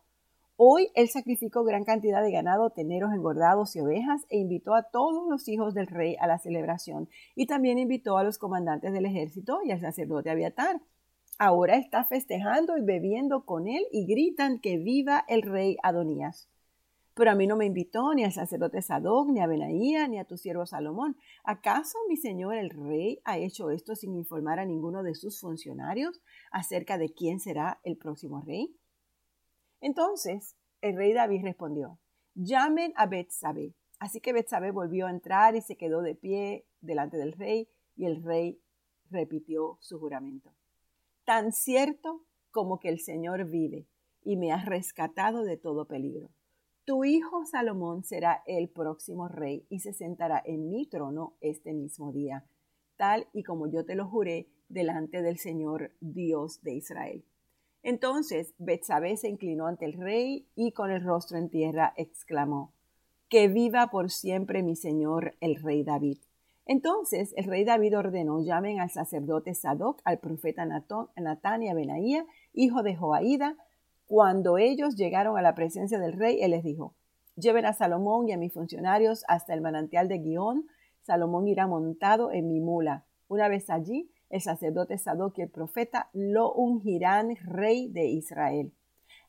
Hoy 0.57 0.89
él 0.95 1.09
sacrificó 1.09 1.65
gran 1.65 1.83
cantidad 1.83 2.23
de 2.23 2.31
ganado, 2.31 2.71
teneros 2.71 3.13
engordados 3.13 3.75
y 3.75 3.81
ovejas 3.81 4.25
e 4.29 4.39
invitó 4.39 4.75
a 4.75 4.85
todos 4.85 5.29
los 5.29 5.49
hijos 5.49 5.75
del 5.75 5.89
rey 5.89 6.15
a 6.21 6.29
la 6.29 6.39
celebración 6.39 7.09
y 7.35 7.47
también 7.47 7.79
invitó 7.79 8.19
a 8.19 8.23
los 8.23 8.39
comandantes 8.39 8.93
del 8.93 9.05
ejército 9.05 9.59
y 9.65 9.73
al 9.73 9.81
sacerdote 9.81 10.31
Abiatar. 10.31 10.81
Ahora 11.41 11.77
está 11.77 12.05
festejando 12.05 12.79
y 12.79 12.85
bebiendo 12.85 13.45
con 13.45 13.67
él 13.67 13.85
y 13.91 14.07
gritan 14.07 14.61
que 14.61 14.79
viva 14.79 15.25
el 15.27 15.43
rey 15.43 15.77
Adonías. 15.83 16.49
Pero 17.15 17.33
a 17.33 17.35
mí 17.35 17.49
no 17.49 17.57
me 17.57 17.67
invitó 17.67 18.15
ni 18.15 18.23
al 18.23 18.33
sacerdote 18.33 18.81
Sadoc, 18.81 19.29
ni 19.31 19.41
a 19.41 19.49
Benaía, 19.49 20.07
ni 20.07 20.21
a 20.21 20.25
tu 20.25 20.37
siervo 20.37 20.67
Salomón. 20.67 21.17
¿Acaso 21.43 21.99
mi 22.09 22.17
señor 22.17 22.55
el 22.55 22.71
rey 22.71 23.21
ha 23.25 23.39
hecho 23.39 23.71
esto 23.71 23.97
sin 23.97 24.15
informar 24.15 24.61
a 24.61 24.67
ninguno 24.67 25.03
de 25.03 25.17
sus 25.17 25.41
funcionarios 25.41 26.23
acerca 26.53 26.97
de 26.97 27.13
quién 27.13 27.41
será 27.41 27.81
el 27.83 27.97
próximo 27.97 28.41
rey? 28.41 28.77
Entonces 29.85 30.57
el 30.81 30.97
rey 30.97 31.13
David 31.13 31.43
respondió, 31.43 31.99
llamen 32.35 32.95
a 32.97 33.05
Betsabé. 33.05 33.75
Así 33.99 34.19
que 34.19 34.33
Betsabé 34.33 34.71
volvió 34.71 35.07
a 35.07 35.11
entrar 35.11 35.57
y 35.57 35.61
se 35.61 35.77
quedó 35.77 36.01
de 36.01 36.15
pie 36.15 36.65
delante 36.81 37.19
del 37.19 37.33
rey 37.33 37.69
y 37.95 38.07
el 38.07 38.25
rey 38.25 38.63
repitió 39.11 39.77
su 39.83 40.01
juramento. 40.01 40.55
Tan 41.27 41.53
cierto 41.53 42.25
como 42.51 42.81
que 42.81 42.89
el 42.89 42.99
Señor 42.99 43.45
vive 43.45 43.87
y 44.23 44.39
me 44.39 44.53
ha 44.53 44.65
rescatado 44.65 45.45
de 45.45 45.59
todo 45.59 45.87
peligro 45.87 46.31
Tu 46.87 47.05
hijo 47.05 47.45
Salomón 47.45 48.05
será 48.05 48.43
el 48.47 48.71
próximo 48.71 49.29
rey 49.29 49.67
y 49.69 49.81
se 49.81 49.93
sentará 49.93 50.43
en 50.47 50.71
mi 50.71 50.87
trono 50.87 51.37
este 51.43 51.75
mismo 51.75 52.11
día, 52.11 52.47
tal 52.97 53.29
y 53.35 53.43
como 53.43 53.67
yo 53.67 53.85
te 53.85 53.97
lo 53.97 54.09
juré 54.09 54.49
delante 54.71 55.21
del 55.21 55.37
Señor 55.37 55.93
Dios 56.01 56.63
de 56.63 56.73
Israel. 56.73 57.27
Entonces 57.85 58.55
Betsabé 58.57 59.19
se 59.19 59.29
inclinó 59.29 59.67
ante 59.67 59.85
el 59.85 59.93
rey 59.93 60.49
y 60.57 60.73
con 60.73 60.91
el 60.91 61.05
rostro 61.05 61.37
en 61.37 61.51
tierra 61.51 61.93
exclamó: 61.97 62.73
Que 63.29 63.47
viva 63.47 63.89
por 63.89 64.11
siempre 64.11 64.63
mi 64.63 64.75
señor 64.75 65.35
el 65.41 65.57
rey 65.63 65.85
David. 65.85 66.17
Entonces 66.65 67.35
el 67.37 67.45
rey 67.45 67.65
David 67.65 67.99
ordenó, 67.99 68.41
llamen 68.41 68.81
al 68.81 68.89
sacerdote 68.89 69.55
Sadoc, 69.55 70.01
al 70.05 70.19
profeta 70.19 70.65
Natán 70.65 71.63
y 71.63 71.69
a 71.69 71.75
Benaía, 71.75 72.25
hijo 72.55 72.83
de 72.83 72.97
Joaída. 72.97 73.55
Cuando 74.07 74.57
ellos 74.57 74.97
llegaron 74.97 75.37
a 75.37 75.43
la 75.43 75.55
presencia 75.55 75.99
del 75.99 76.15
rey, 76.15 76.41
él 76.41 76.53
les 76.53 76.65
dijo, 76.65 76.95
lleven 77.37 77.67
a 77.67 77.75
Salomón 77.75 78.31
y 78.31 78.33
a 78.33 78.39
mis 78.39 78.55
funcionarios 78.55 79.25
hasta 79.29 79.53
el 79.53 79.61
manantial 79.61 80.09
de 80.09 80.21
Guión. 80.21 80.67
Salomón 81.03 81.49
irá 81.49 81.67
montado 81.67 82.33
en 82.33 82.49
mi 82.49 82.61
mula. 82.61 83.05
Una 83.29 83.49
vez 83.49 83.69
allí, 83.69 84.11
el 84.35 84.41
sacerdote 84.41 84.99
Sadoc 84.99 85.39
y 85.39 85.43
el 85.43 85.49
profeta 85.49 86.11
lo 86.13 86.53
ungirán 86.53 87.37
rey 87.45 87.89
de 87.89 88.07
Israel. 88.07 88.73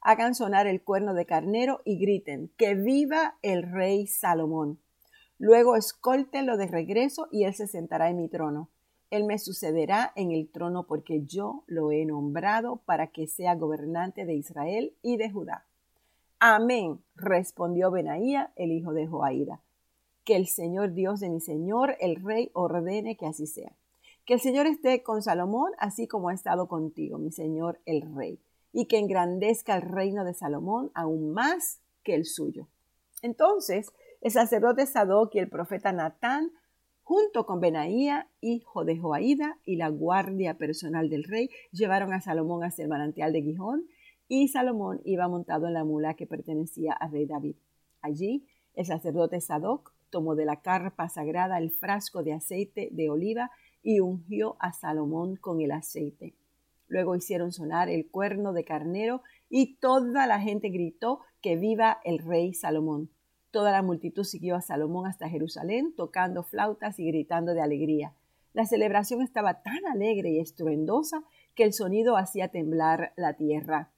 Hagan 0.01 0.33
sonar 0.33 0.65
el 0.65 0.81
cuerno 0.81 1.13
de 1.13 1.27
carnero 1.27 1.81
y 1.85 1.99
griten, 1.99 2.49
que 2.57 2.73
viva 2.73 3.37
el 3.43 3.71
rey 3.71 4.07
Salomón. 4.07 4.79
Luego 5.37 5.75
escóltenlo 5.75 6.57
de 6.57 6.65
regreso 6.65 7.27
y 7.31 7.43
él 7.43 7.53
se 7.53 7.67
sentará 7.67 8.09
en 8.09 8.17
mi 8.17 8.29
trono. 8.29 8.69
Él 9.11 9.25
me 9.25 9.37
sucederá 9.37 10.11
en 10.15 10.31
el 10.31 10.49
trono 10.49 10.87
porque 10.87 11.23
yo 11.23 11.63
lo 11.67 11.91
he 11.91 12.03
nombrado 12.03 12.77
para 12.77 13.05
que 13.05 13.27
sea 13.27 13.53
gobernante 13.53 14.25
de 14.25 14.33
Israel 14.33 14.95
y 15.03 15.17
de 15.17 15.29
Judá. 15.29 15.67
Amén, 16.39 16.99
respondió 17.13 17.91
Benaía, 17.91 18.53
el 18.55 18.71
hijo 18.71 18.91
de 18.91 19.05
Joaída. 19.05 19.61
Que 20.23 20.35
el 20.35 20.47
Señor 20.47 20.93
Dios 20.93 21.19
de 21.19 21.29
mi 21.29 21.41
Señor, 21.41 21.95
el 21.99 22.15
Rey, 22.15 22.49
ordene 22.53 23.17
que 23.17 23.27
así 23.27 23.45
sea. 23.45 23.71
Que 24.25 24.33
el 24.33 24.39
Señor 24.39 24.65
esté 24.65 25.03
con 25.03 25.21
Salomón, 25.21 25.71
así 25.77 26.07
como 26.07 26.29
ha 26.29 26.33
estado 26.33 26.67
contigo, 26.67 27.19
mi 27.19 27.31
Señor 27.31 27.79
el 27.85 28.01
Rey, 28.15 28.39
y 28.73 28.87
que 28.87 28.97
engrandezca 28.97 29.75
el 29.75 29.83
reino 29.83 30.25
de 30.25 30.33
Salomón 30.33 30.91
aún 30.95 31.31
más 31.31 31.79
que 32.03 32.15
el 32.15 32.25
suyo. 32.25 32.67
Entonces 33.21 33.91
el 34.21 34.31
sacerdote 34.31 34.87
Sadoc 34.87 35.35
y 35.35 35.39
el 35.39 35.49
profeta 35.49 35.91
Natán, 35.91 36.51
junto 37.03 37.45
con 37.45 37.59
Benaía, 37.59 38.27
hijo 38.41 38.83
de 38.83 38.97
Joaída, 38.97 39.59
y 39.63 39.75
la 39.75 39.89
guardia 39.89 40.57
personal 40.57 41.09
del 41.09 41.25
rey, 41.25 41.51
llevaron 41.71 42.11
a 42.11 42.21
Salomón 42.21 42.63
hacia 42.63 42.81
el 42.81 42.89
manantial 42.89 43.31
de 43.31 43.43
Gijón, 43.43 43.85
y 44.27 44.47
Salomón 44.47 45.01
iba 45.05 45.27
montado 45.27 45.67
en 45.67 45.75
la 45.75 45.83
mula 45.83 46.15
que 46.15 46.25
pertenecía 46.25 46.93
al 46.93 47.11
rey 47.11 47.27
David. 47.27 47.57
Allí, 48.01 48.47
el 48.73 48.87
sacerdote 48.87 49.39
Sadoc 49.41 49.93
tomó 50.09 50.33
de 50.33 50.45
la 50.45 50.61
carpa 50.61 51.07
sagrada 51.09 51.59
el 51.59 51.69
frasco 51.69 52.23
de 52.23 52.33
aceite 52.33 52.89
de 52.91 53.11
oliva 53.11 53.51
y 53.85 53.99
ungió 53.99 54.57
a 54.59 54.73
Salomón 54.73 55.35
con 55.35 55.61
el 55.61 55.71
aceite. 55.71 56.33
Luego 56.87 57.15
hicieron 57.15 57.51
sonar 57.51 57.87
el 57.87 58.09
cuerno 58.09 58.51
de 58.51 58.65
carnero 58.65 59.21
y 59.47 59.75
toda 59.75 60.25
la 60.25 60.41
gente 60.41 60.69
gritó 60.69 61.19
que 61.39 61.55
viva 61.55 61.99
el 62.03 62.17
rey 62.17 62.55
Salomón. 62.55 63.11
Toda 63.51 63.71
la 63.71 63.83
multitud 63.83 64.23
siguió 64.23 64.55
a 64.55 64.61
Salomón 64.61 65.05
hasta 65.05 65.29
Jerusalén, 65.29 65.93
tocando 65.95 66.41
flautas 66.41 66.99
y 66.99 67.05
gritando 67.05 67.53
de 67.53 67.61
alegría. 67.61 68.15
La 68.53 68.65
celebración 68.65 69.21
estaba 69.21 69.61
tan 69.61 69.85
alegre 69.85 70.31
y 70.31 70.39
estruendosa 70.39 71.23
que 71.53 71.63
el 71.63 71.71
sonido 71.71 72.17
hacía 72.17 72.47
temblar 72.47 73.13
la 73.15 73.33
tierra. 73.33 73.91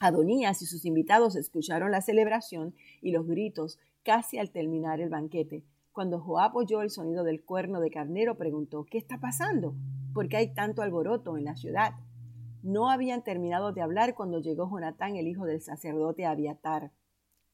Adonías 0.00 0.62
y 0.62 0.66
sus 0.66 0.84
invitados 0.84 1.36
escucharon 1.36 1.92
la 1.92 2.00
celebración 2.00 2.74
y 3.00 3.12
los 3.12 3.28
gritos 3.28 3.78
casi 4.02 4.38
al 4.38 4.50
terminar 4.50 5.00
el 5.00 5.10
banquete. 5.10 5.62
Cuando 5.92 6.20
Joab 6.20 6.56
oyó 6.56 6.80
el 6.80 6.88
sonido 6.88 7.22
del 7.22 7.44
cuerno 7.44 7.78
de 7.78 7.90
carnero, 7.90 8.38
preguntó, 8.38 8.86
¿qué 8.90 8.96
está 8.96 9.18
pasando? 9.18 9.74
¿Por 10.14 10.26
qué 10.26 10.38
hay 10.38 10.54
tanto 10.54 10.80
alboroto 10.80 11.36
en 11.36 11.44
la 11.44 11.54
ciudad? 11.54 11.92
No 12.62 12.88
habían 12.88 13.22
terminado 13.22 13.72
de 13.72 13.82
hablar 13.82 14.14
cuando 14.14 14.40
llegó 14.40 14.70
Jonatán, 14.70 15.16
el 15.16 15.28
hijo 15.28 15.44
del 15.44 15.60
sacerdote 15.60 16.24
Abiatar. 16.24 16.92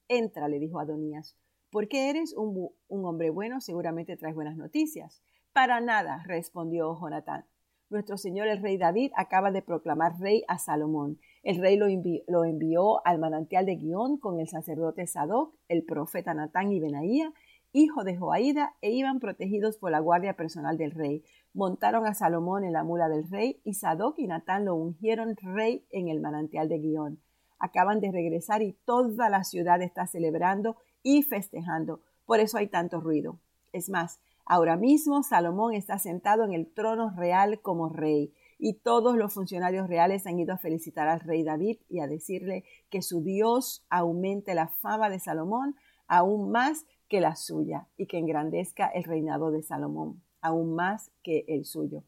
Entra, 0.07 0.47
le 0.47 0.61
dijo 0.61 0.79
Adonías, 0.79 1.37
porque 1.71 2.11
eres 2.11 2.33
un, 2.33 2.71
hombre 2.89 3.31
bueno, 3.31 3.61
seguramente 3.61 4.17
traes 4.17 4.37
buenas 4.37 4.57
noticias. 4.57 5.21
Para 5.53 5.81
nada, 5.81 6.23
respondió 6.25 6.97
Jonatán. 7.01 7.45
Nuestro 7.91 8.17
señor 8.19 8.47
el 8.47 8.63
rey 8.63 8.77
David 8.77 9.11
acaba 9.17 9.51
de 9.51 9.63
proclamar 9.63 10.21
rey 10.21 10.45
a 10.47 10.59
Salomón. 10.59 11.19
El 11.43 11.59
rey 11.59 11.77
lo, 11.77 11.87
lo 12.29 12.45
envió 12.45 13.05
al 13.05 13.19
manantial 13.19 13.67
de 13.67 13.77
Guión 13.77 14.19
con 14.19 14.39
el 14.39 14.47
sacerdote 14.47 15.09
Sadoc, 15.09 15.57
el 15.67 15.85
profeta 15.85 16.35
Natán 16.35 16.71
y 16.71 16.79
Benaía, 16.79 17.33
hijo 17.73 18.05
de 18.05 18.17
Joaída, 18.17 18.75
e 18.81 18.91
iban 18.91 19.21
protegidos 19.21 19.79
por 19.79 19.91
la 19.91 20.01
guardia 20.01 20.35
personal 20.35 20.77
del 20.77 20.93
rey. 20.93 21.25
Montaron 21.55 22.07
a 22.07 22.15
Salomón 22.15 22.65
en 22.65 22.73
la 22.73 22.85
mula 22.85 23.09
del 23.09 23.29
rey, 23.29 23.61
y 23.65 23.75
Sadoc 23.75 24.19
y 24.19 24.27
Natán 24.27 24.65
lo 24.65 24.75
ungieron 24.75 25.37
rey 25.37 25.87
en 25.91 26.09
el 26.09 26.21
manantial 26.21 26.69
de 26.69 26.79
Guión 26.79 27.21
acaban 27.59 28.01
de 28.01 28.13
regresar 28.13 28.63
y 28.63 28.73
toda 28.85 29.29
la 29.29 29.45
ciudad 29.45 29.83
está 29.83 30.07
celebrando 30.07 30.77
y 31.03 31.23
festejando. 31.23 32.01
Por 32.27 32.41
eso 32.41 32.59
hay 32.59 32.69
tanto 32.69 33.01
ruido. 33.01 33.41
Es 33.73 33.89
más, 33.89 34.21
ahora 34.45 34.77
mismo 34.77 35.23
Salomón 35.23 35.75
está 35.75 35.99
sentado 35.99 36.45
en 36.45 36.53
el 36.53 36.73
trono 36.73 37.13
real 37.17 37.61
como 37.61 37.89
rey 37.89 38.33
y 38.59 38.75
todos 38.75 39.17
los 39.17 39.35
funcionarios 39.35 39.89
reales 39.89 40.27
han 40.27 40.39
ido 40.39 40.53
a 40.53 40.59
felicitar 40.59 41.09
al 41.09 41.21
rey 41.21 41.45
David 41.45 41.79
y 41.89 42.01
a 42.01 42.07
decirle 42.07 42.65
que 42.91 43.03
su 43.03 43.23
Dios 43.23 43.85
aumente 43.89 44.55
la 44.55 44.69
fama 44.69 45.11
de 45.11 45.21
Salomón 45.21 45.77
aún 46.07 46.51
más 46.51 46.87
que 47.09 47.21
la 47.21 47.37
suya 47.37 47.89
y 47.97 48.07
que 48.07 48.19
engrandezca 48.19 48.87
el 48.89 49.05
reinado 49.05 49.51
de 49.51 49.63
Salomón 49.63 50.23
aún 50.41 50.75
más 50.75 51.11
que 51.23 51.45
el 51.49 51.65
suyo. 51.65 52.05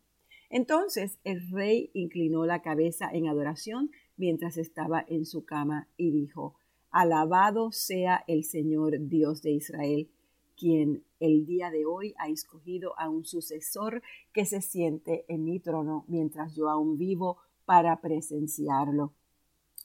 Entonces 0.50 1.18
el 1.24 1.48
rey 1.50 1.90
inclinó 1.94 2.44
la 2.44 2.62
cabeza 2.62 3.08
en 3.12 3.28
adoración 3.28 3.90
mientras 4.16 4.56
estaba 4.56 5.04
en 5.08 5.24
su 5.24 5.44
cama 5.44 5.88
y 5.96 6.10
dijo, 6.10 6.54
Alabado 6.90 7.70
sea 7.70 8.24
el 8.26 8.44
Señor 8.44 9.08
Dios 9.08 9.42
de 9.42 9.52
Israel, 9.52 10.10
quien 10.56 11.04
el 11.20 11.46
día 11.46 11.70
de 11.70 11.86
hoy 11.86 12.14
ha 12.18 12.28
escogido 12.28 12.98
a 12.98 13.08
un 13.08 13.24
sucesor 13.24 14.02
que 14.32 14.44
se 14.44 14.60
siente 14.60 15.24
en 15.28 15.44
mi 15.44 15.60
trono 15.60 16.04
mientras 16.08 16.54
yo 16.54 16.68
aún 16.68 16.98
vivo 16.98 17.38
para 17.64 18.00
presenciarlo. 18.00 19.14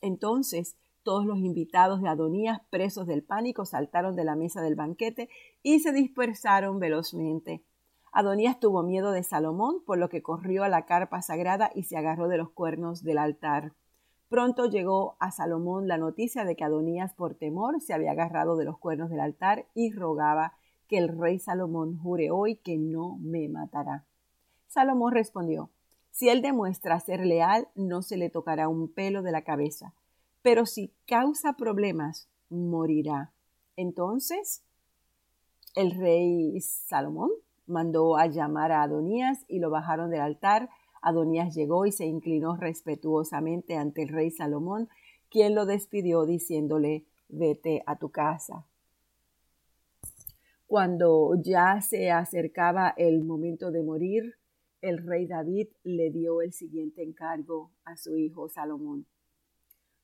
Entonces 0.02 0.76
todos 1.06 1.26
los 1.26 1.38
invitados 1.38 2.02
de 2.02 2.10
Adonías, 2.10 2.60
presos 2.70 3.08
del 3.08 3.24
pánico, 3.24 3.64
saltaron 3.64 4.18
de 4.18 4.26
la 4.26 4.36
mesa 4.36 4.62
del 4.62 4.76
banquete 4.76 5.30
y 5.64 5.80
se 5.80 5.94
dispersaron 5.94 6.80
velozmente. 6.80 7.64
Adonías 8.12 8.60
tuvo 8.60 8.82
miedo 8.82 9.12
de 9.12 9.24
Salomón, 9.24 9.84
por 9.86 9.98
lo 9.98 10.10
que 10.10 10.24
corrió 10.24 10.64
a 10.64 10.70
la 10.70 10.86
carpa 10.86 11.22
sagrada 11.22 11.70
y 11.74 11.84
se 11.84 11.96
agarró 11.96 12.28
de 12.28 12.38
los 12.38 12.50
cuernos 12.50 13.04
del 13.04 13.20
altar. 13.20 13.74
Pronto 14.30 14.66
llegó 14.66 15.16
a 15.20 15.32
Salomón 15.32 15.88
la 15.88 15.98
noticia 15.98 16.44
de 16.44 16.56
que 16.56 16.64
Adonías 16.64 17.14
por 17.14 17.36
temor 17.36 17.80
se 17.82 17.94
había 17.94 18.12
agarrado 18.12 18.58
de 18.58 18.66
los 18.66 18.80
cuernos 18.80 19.10
del 19.12 19.20
altar 19.20 19.68
y 19.76 19.94
rogaba 19.94 20.54
que 20.88 20.98
el 20.98 21.10
rey 21.10 21.40
Salomón 21.40 22.00
jure 22.00 22.32
hoy 22.32 22.56
que 22.58 22.78
no 22.78 23.18
me 23.22 23.48
matará. 23.48 24.06
Salomón 24.68 25.14
respondió, 25.14 25.70
si 26.10 26.30
él 26.30 26.42
demuestra 26.42 27.00
ser 27.00 27.26
leal, 27.26 27.68
no 27.76 28.02
se 28.02 28.18
le 28.18 28.30
tocará 28.30 28.70
un 28.70 28.92
pelo 28.92 29.22
de 29.22 29.32
la 29.32 29.44
cabeza, 29.44 29.94
pero 30.46 30.68
si 30.68 30.94
causa 31.08 31.54
problemas, 31.54 32.30
morirá. 32.50 33.34
Entonces, 33.78 34.62
el 35.74 35.90
rey 35.90 36.62
Salomón 36.62 37.32
mandó 37.66 38.16
a 38.16 38.28
llamar 38.28 38.72
a 38.72 38.84
Adonías 38.84 39.44
y 39.48 39.58
lo 39.58 39.72
bajaron 39.72 40.12
del 40.12 40.22
altar 40.22 40.70
Adonías 41.02 41.56
llegó 41.56 41.88
y 41.88 41.92
se 41.92 42.06
inclinó 42.06 42.58
respetuosamente 42.58 43.76
ante 43.76 44.04
el 44.04 44.10
rey 44.10 44.30
Salomón, 44.30 44.88
quien 45.32 45.56
lo 45.56 45.66
despidió 45.66 46.28
diciéndole, 46.28 47.08
vete 47.28 47.82
a 47.88 47.98
tu 47.98 48.12
casa. 48.12 48.68
Cuando 50.68 51.34
ya 51.42 51.82
se 51.82 52.12
acercaba 52.12 52.94
el 52.98 53.24
momento 53.24 53.72
de 53.72 53.82
morir, 53.82 54.36
el 54.82 55.00
rey 55.00 55.26
David 55.26 55.70
le 55.84 56.12
dio 56.12 56.44
el 56.44 56.54
siguiente 56.54 57.02
encargo 57.02 57.72
a 57.84 57.98
su 57.98 58.16
hijo 58.16 58.48
Salomón. 58.48 59.08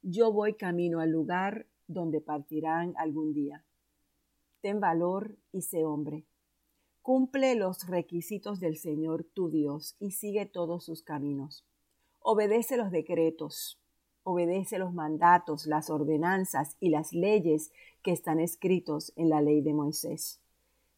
Yo 0.04 0.34
voy 0.34 0.56
camino 0.56 1.00
al 1.00 1.12
lugar 1.12 1.68
donde 1.88 2.22
partirán 2.22 2.94
algún 2.98 3.34
día. 3.34 3.64
Ten 4.62 4.80
valor 4.80 5.38
y 5.52 5.62
sé 5.62 5.86
hombre. 5.86 6.26
Cumple 7.04 7.54
los 7.56 7.88
requisitos 7.88 8.60
del 8.60 8.78
Señor 8.78 9.24
tu 9.24 9.50
Dios 9.50 9.96
y 10.00 10.12
sigue 10.12 10.48
todos 10.48 10.86
sus 10.86 11.04
caminos. 11.04 11.66
Obedece 12.20 12.78
los 12.78 12.90
decretos, 12.90 13.80
obedece 14.24 14.80
los 14.80 14.92
mandatos, 14.92 15.68
las 15.68 15.92
ordenanzas 15.92 16.78
y 16.80 16.90
las 16.90 17.14
leyes 17.14 17.72
que 18.02 18.12
están 18.12 18.40
escritos 18.40 19.14
en 19.16 19.30
la 19.30 19.42
ley 19.42 19.62
de 19.62 19.74
Moisés, 19.74 20.42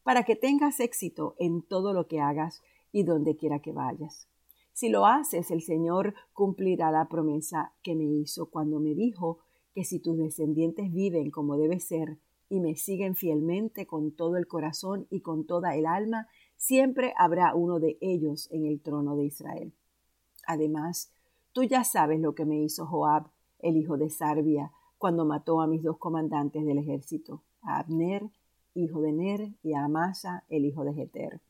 para 0.02 0.24
que 0.24 0.36
tengas 0.36 0.80
éxito 0.80 1.34
en 1.38 1.60
todo 1.62 1.92
lo 1.92 2.06
que 2.06 2.20
hagas 2.20 2.62
y 2.90 3.02
donde 3.02 3.36
quiera 3.36 3.60
que 3.60 3.72
vayas. 3.72 4.28
Si 4.74 4.88
lo 4.88 5.06
haces, 5.06 5.52
el 5.52 5.62
Señor 5.62 6.14
cumplirá 6.32 6.90
la 6.90 7.08
promesa 7.08 7.72
que 7.82 7.94
me 7.94 8.04
hizo 8.04 8.50
cuando 8.50 8.80
me 8.80 8.94
dijo 8.94 9.38
que 9.72 9.84
si 9.84 10.00
tus 10.00 10.18
descendientes 10.18 10.92
viven 10.92 11.30
como 11.30 11.56
debe 11.56 11.78
ser, 11.78 12.18
y 12.48 12.60
me 12.60 12.74
siguen 12.74 13.14
fielmente 13.14 13.86
con 13.86 14.12
todo 14.12 14.36
el 14.36 14.46
corazón 14.46 15.06
y 15.10 15.20
con 15.20 15.46
toda 15.46 15.76
el 15.76 15.86
alma, 15.86 16.28
siempre 16.56 17.14
habrá 17.16 17.54
uno 17.54 17.80
de 17.80 17.98
ellos 18.00 18.48
en 18.50 18.66
el 18.66 18.80
trono 18.80 19.16
de 19.16 19.24
Israel. 19.24 19.72
Además, 20.46 21.12
tú 21.52 21.62
ya 21.62 21.84
sabes 21.84 22.20
lo 22.20 22.34
que 22.34 22.44
me 22.44 22.60
hizo 22.60 22.86
Joab, 22.86 23.28
el 23.60 23.76
hijo 23.76 23.96
de 23.96 24.10
Sarbia, 24.10 24.72
cuando 24.98 25.24
mató 25.24 25.60
a 25.60 25.66
mis 25.66 25.82
dos 25.82 25.98
comandantes 25.98 26.64
del 26.64 26.78
ejército, 26.78 27.42
a 27.62 27.78
Abner, 27.78 28.30
hijo 28.74 29.00
de 29.00 29.12
Ner, 29.12 29.52
y 29.62 29.74
a 29.74 29.84
Amasa, 29.84 30.44
el 30.48 30.64
hijo 30.64 30.84
de 30.84 30.94
Jeter. 30.94 31.40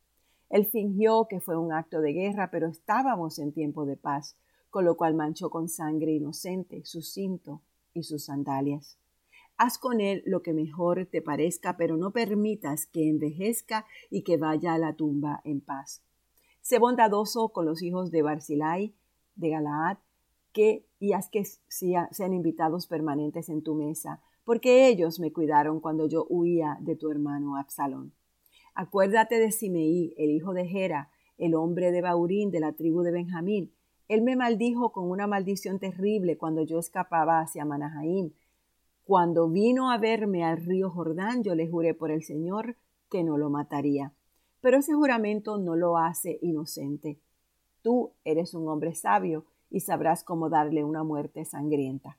Él 0.55 0.67
fingió 0.67 1.27
que 1.29 1.41
fue 1.41 1.57
un 1.57 1.73
acto 1.73 2.01
de 2.01 2.13
guerra, 2.13 2.49
pero 2.53 2.69
estábamos 2.69 3.41
en 3.41 3.51
tiempo 3.51 3.87
de 3.87 3.97
paz, 3.97 4.37
con 4.71 4.85
lo 4.85 4.97
cual 4.97 5.13
manchó 5.15 5.51
con 5.51 5.69
sangre 5.69 6.13
inocente 6.13 6.85
su 6.85 7.03
cinto 7.03 7.61
y 7.93 8.05
sus 8.05 8.27
sandalias. 8.27 8.97
Haz 9.57 9.79
con 9.79 10.01
él 10.01 10.23
lo 10.27 10.43
que 10.43 10.53
mejor 10.53 11.09
te 11.11 11.23
parezca, 11.23 11.77
pero 11.77 11.97
no 11.97 12.13
permitas 12.13 12.87
que 12.87 13.09
envejezca 13.09 13.85
y 14.11 14.23
que 14.23 14.37
vaya 14.37 14.75
a 14.75 14.79
la 14.79 14.93
tumba 14.93 15.41
en 15.43 15.61
paz. 15.61 16.05
Sé 16.61 16.79
bondadoso 16.79 17.49
con 17.49 17.67
los 17.67 17.83
hijos 17.83 18.13
de 18.13 18.23
Barzilai, 18.23 18.95
de 19.35 19.51
Galaad, 19.51 19.97
que 20.53 20.87
y 21.01 21.15
haz 21.15 21.31
que 21.31 21.43
sean 21.67 22.33
invitados 22.33 22.87
permanentes 22.87 23.49
en 23.49 23.65
tu 23.65 23.75
mesa, 23.75 24.23
porque 24.45 24.87
ellos 24.87 25.19
me 25.19 25.33
cuidaron 25.33 25.81
cuando 25.81 26.07
yo 26.07 26.27
huía 26.29 26.79
de 26.81 26.95
tu 26.95 27.11
hermano 27.11 27.57
Absalón. 27.57 28.13
Acuérdate 28.77 29.39
de 29.39 29.53
Simeí, 29.53 30.15
el 30.19 30.31
hijo 30.33 30.53
de 30.53 30.67
Gera, 30.67 31.09
el 31.39 31.55
hombre 31.55 31.93
de 31.93 32.03
Baurín 32.03 32.51
de 32.51 32.59
la 32.59 32.73
tribu 32.73 33.03
de 33.03 33.13
Benjamín. 33.13 33.73
Él 34.09 34.23
me 34.23 34.35
maldijo 34.35 34.91
con 34.91 35.09
una 35.09 35.29
maldición 35.29 35.79
terrible 35.79 36.37
cuando 36.37 36.63
yo 36.63 36.81
escapaba 36.81 37.39
hacia 37.39 37.65
Manahaim. 37.65 38.33
Cuando 39.05 39.49
vino 39.49 39.93
a 39.93 39.99
verme 39.99 40.43
al 40.43 40.57
río 40.57 40.91
Jordán, 40.91 41.45
yo 41.45 41.55
le 41.55 41.69
juré 41.69 41.95
por 41.95 42.11
el 42.11 42.25
Señor 42.25 42.77
que 43.11 43.23
no 43.23 43.39
lo 43.39 43.49
mataría. 43.49 44.13
Pero 44.61 44.79
ese 44.79 44.93
juramento 44.93 45.57
no 45.57 45.77
lo 45.77 45.97
hace 45.97 46.41
inocente. 46.43 47.21
Tú 47.83 48.11
eres 48.25 48.55
un 48.55 48.69
hombre 48.69 48.97
sabio 48.97 49.45
y 49.71 49.81
sabrás 49.81 50.25
cómo 50.25 50.49
darle 50.49 50.83
una 50.83 51.05
muerte 51.05 51.45
sangrienta. 51.45 52.19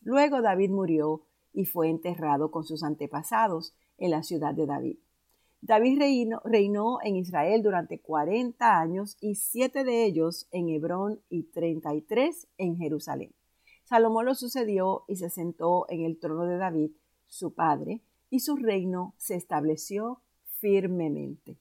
Luego 0.00 0.40
David 0.40 0.70
murió 0.70 1.22
y 1.52 1.66
fue 1.66 1.90
enterrado 1.90 2.50
con 2.50 2.64
sus 2.64 2.82
antepasados 2.82 3.74
en 3.98 4.12
la 4.12 4.22
ciudad 4.22 4.54
de 4.54 4.64
David. 4.64 4.96
David 5.62 6.00
reinó, 6.44 6.98
en 7.02 7.16
Israel 7.16 7.62
durante 7.62 8.00
cuarenta 8.00 8.80
años 8.80 9.16
y 9.20 9.34
siete 9.34 9.84
de 9.84 10.04
ellos 10.04 10.48
en 10.52 10.70
Hebrón 10.70 11.20
y 11.28 11.44
treinta 11.44 11.94
y 11.94 12.00
tres 12.00 12.48
en 12.56 12.76
Jerusalén. 12.78 13.34
Salomón 13.84 14.24
lo 14.24 14.34
sucedió 14.34 15.04
y 15.06 15.16
se 15.16 15.28
sentó 15.28 15.86
en 15.90 16.04
el 16.04 16.18
trono 16.18 16.46
de 16.46 16.56
David, 16.56 16.92
su 17.28 17.54
padre, 17.54 18.00
y 18.30 18.40
su 18.40 18.56
reino 18.56 19.14
se 19.18 19.34
estableció 19.34 20.22
firmemente. 20.60 21.58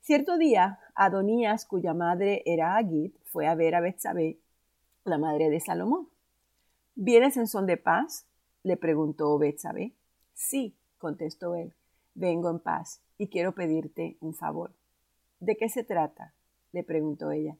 Cierto 0.00 0.38
día, 0.38 0.78
Adonías, 0.94 1.64
cuya 1.64 1.94
madre 1.94 2.42
era 2.44 2.76
Agit, 2.76 3.14
fue 3.24 3.46
a 3.46 3.54
ver 3.54 3.74
a 3.74 3.80
Betsabé, 3.80 4.38
la 5.04 5.18
madre 5.18 5.50
de 5.50 5.60
Salomón. 5.60 6.08
¿Vienes 6.94 7.36
en 7.36 7.46
son 7.46 7.66
de 7.66 7.76
paz? 7.76 8.26
le 8.62 8.76
preguntó 8.76 9.38
Betsabé. 9.38 9.94
Sí, 10.34 10.76
contestó 10.98 11.54
él, 11.54 11.72
vengo 12.14 12.50
en 12.50 12.58
paz 12.58 13.02
y 13.18 13.28
quiero 13.28 13.54
pedirte 13.54 14.16
un 14.20 14.34
favor. 14.34 14.72
¿De 15.38 15.56
qué 15.56 15.68
se 15.68 15.84
trata? 15.84 16.34
le 16.72 16.84
preguntó 16.84 17.30
ella. 17.32 17.56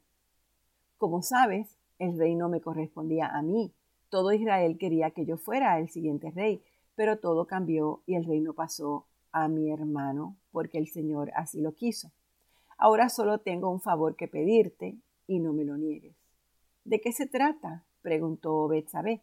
Como 0.98 1.22
sabes, 1.22 1.78
el 1.98 2.18
rey 2.18 2.34
no 2.34 2.48
me 2.48 2.60
correspondía 2.60 3.28
a 3.28 3.42
mí. 3.42 3.72
Todo 4.08 4.32
Israel 4.32 4.78
quería 4.78 5.10
que 5.10 5.24
yo 5.24 5.36
fuera 5.36 5.78
el 5.78 5.88
siguiente 5.88 6.30
rey, 6.30 6.62
pero 6.94 7.18
todo 7.18 7.46
cambió 7.46 8.02
y 8.06 8.14
el 8.14 8.24
reino 8.24 8.54
pasó 8.54 9.06
a 9.32 9.48
mi 9.48 9.70
hermano 9.70 10.36
porque 10.52 10.78
el 10.78 10.88
Señor 10.88 11.30
así 11.34 11.60
lo 11.60 11.74
quiso. 11.74 12.10
Ahora 12.76 13.08
solo 13.08 13.38
tengo 13.38 13.70
un 13.70 13.80
favor 13.80 14.16
que 14.16 14.28
pedirte 14.28 14.98
y 15.26 15.38
no 15.38 15.52
me 15.52 15.64
lo 15.64 15.76
niegues. 15.76 16.16
¿De 16.84 17.00
qué 17.00 17.12
se 17.12 17.26
trata? 17.26 17.84
preguntó 18.02 18.66
Betsabé. 18.68 19.22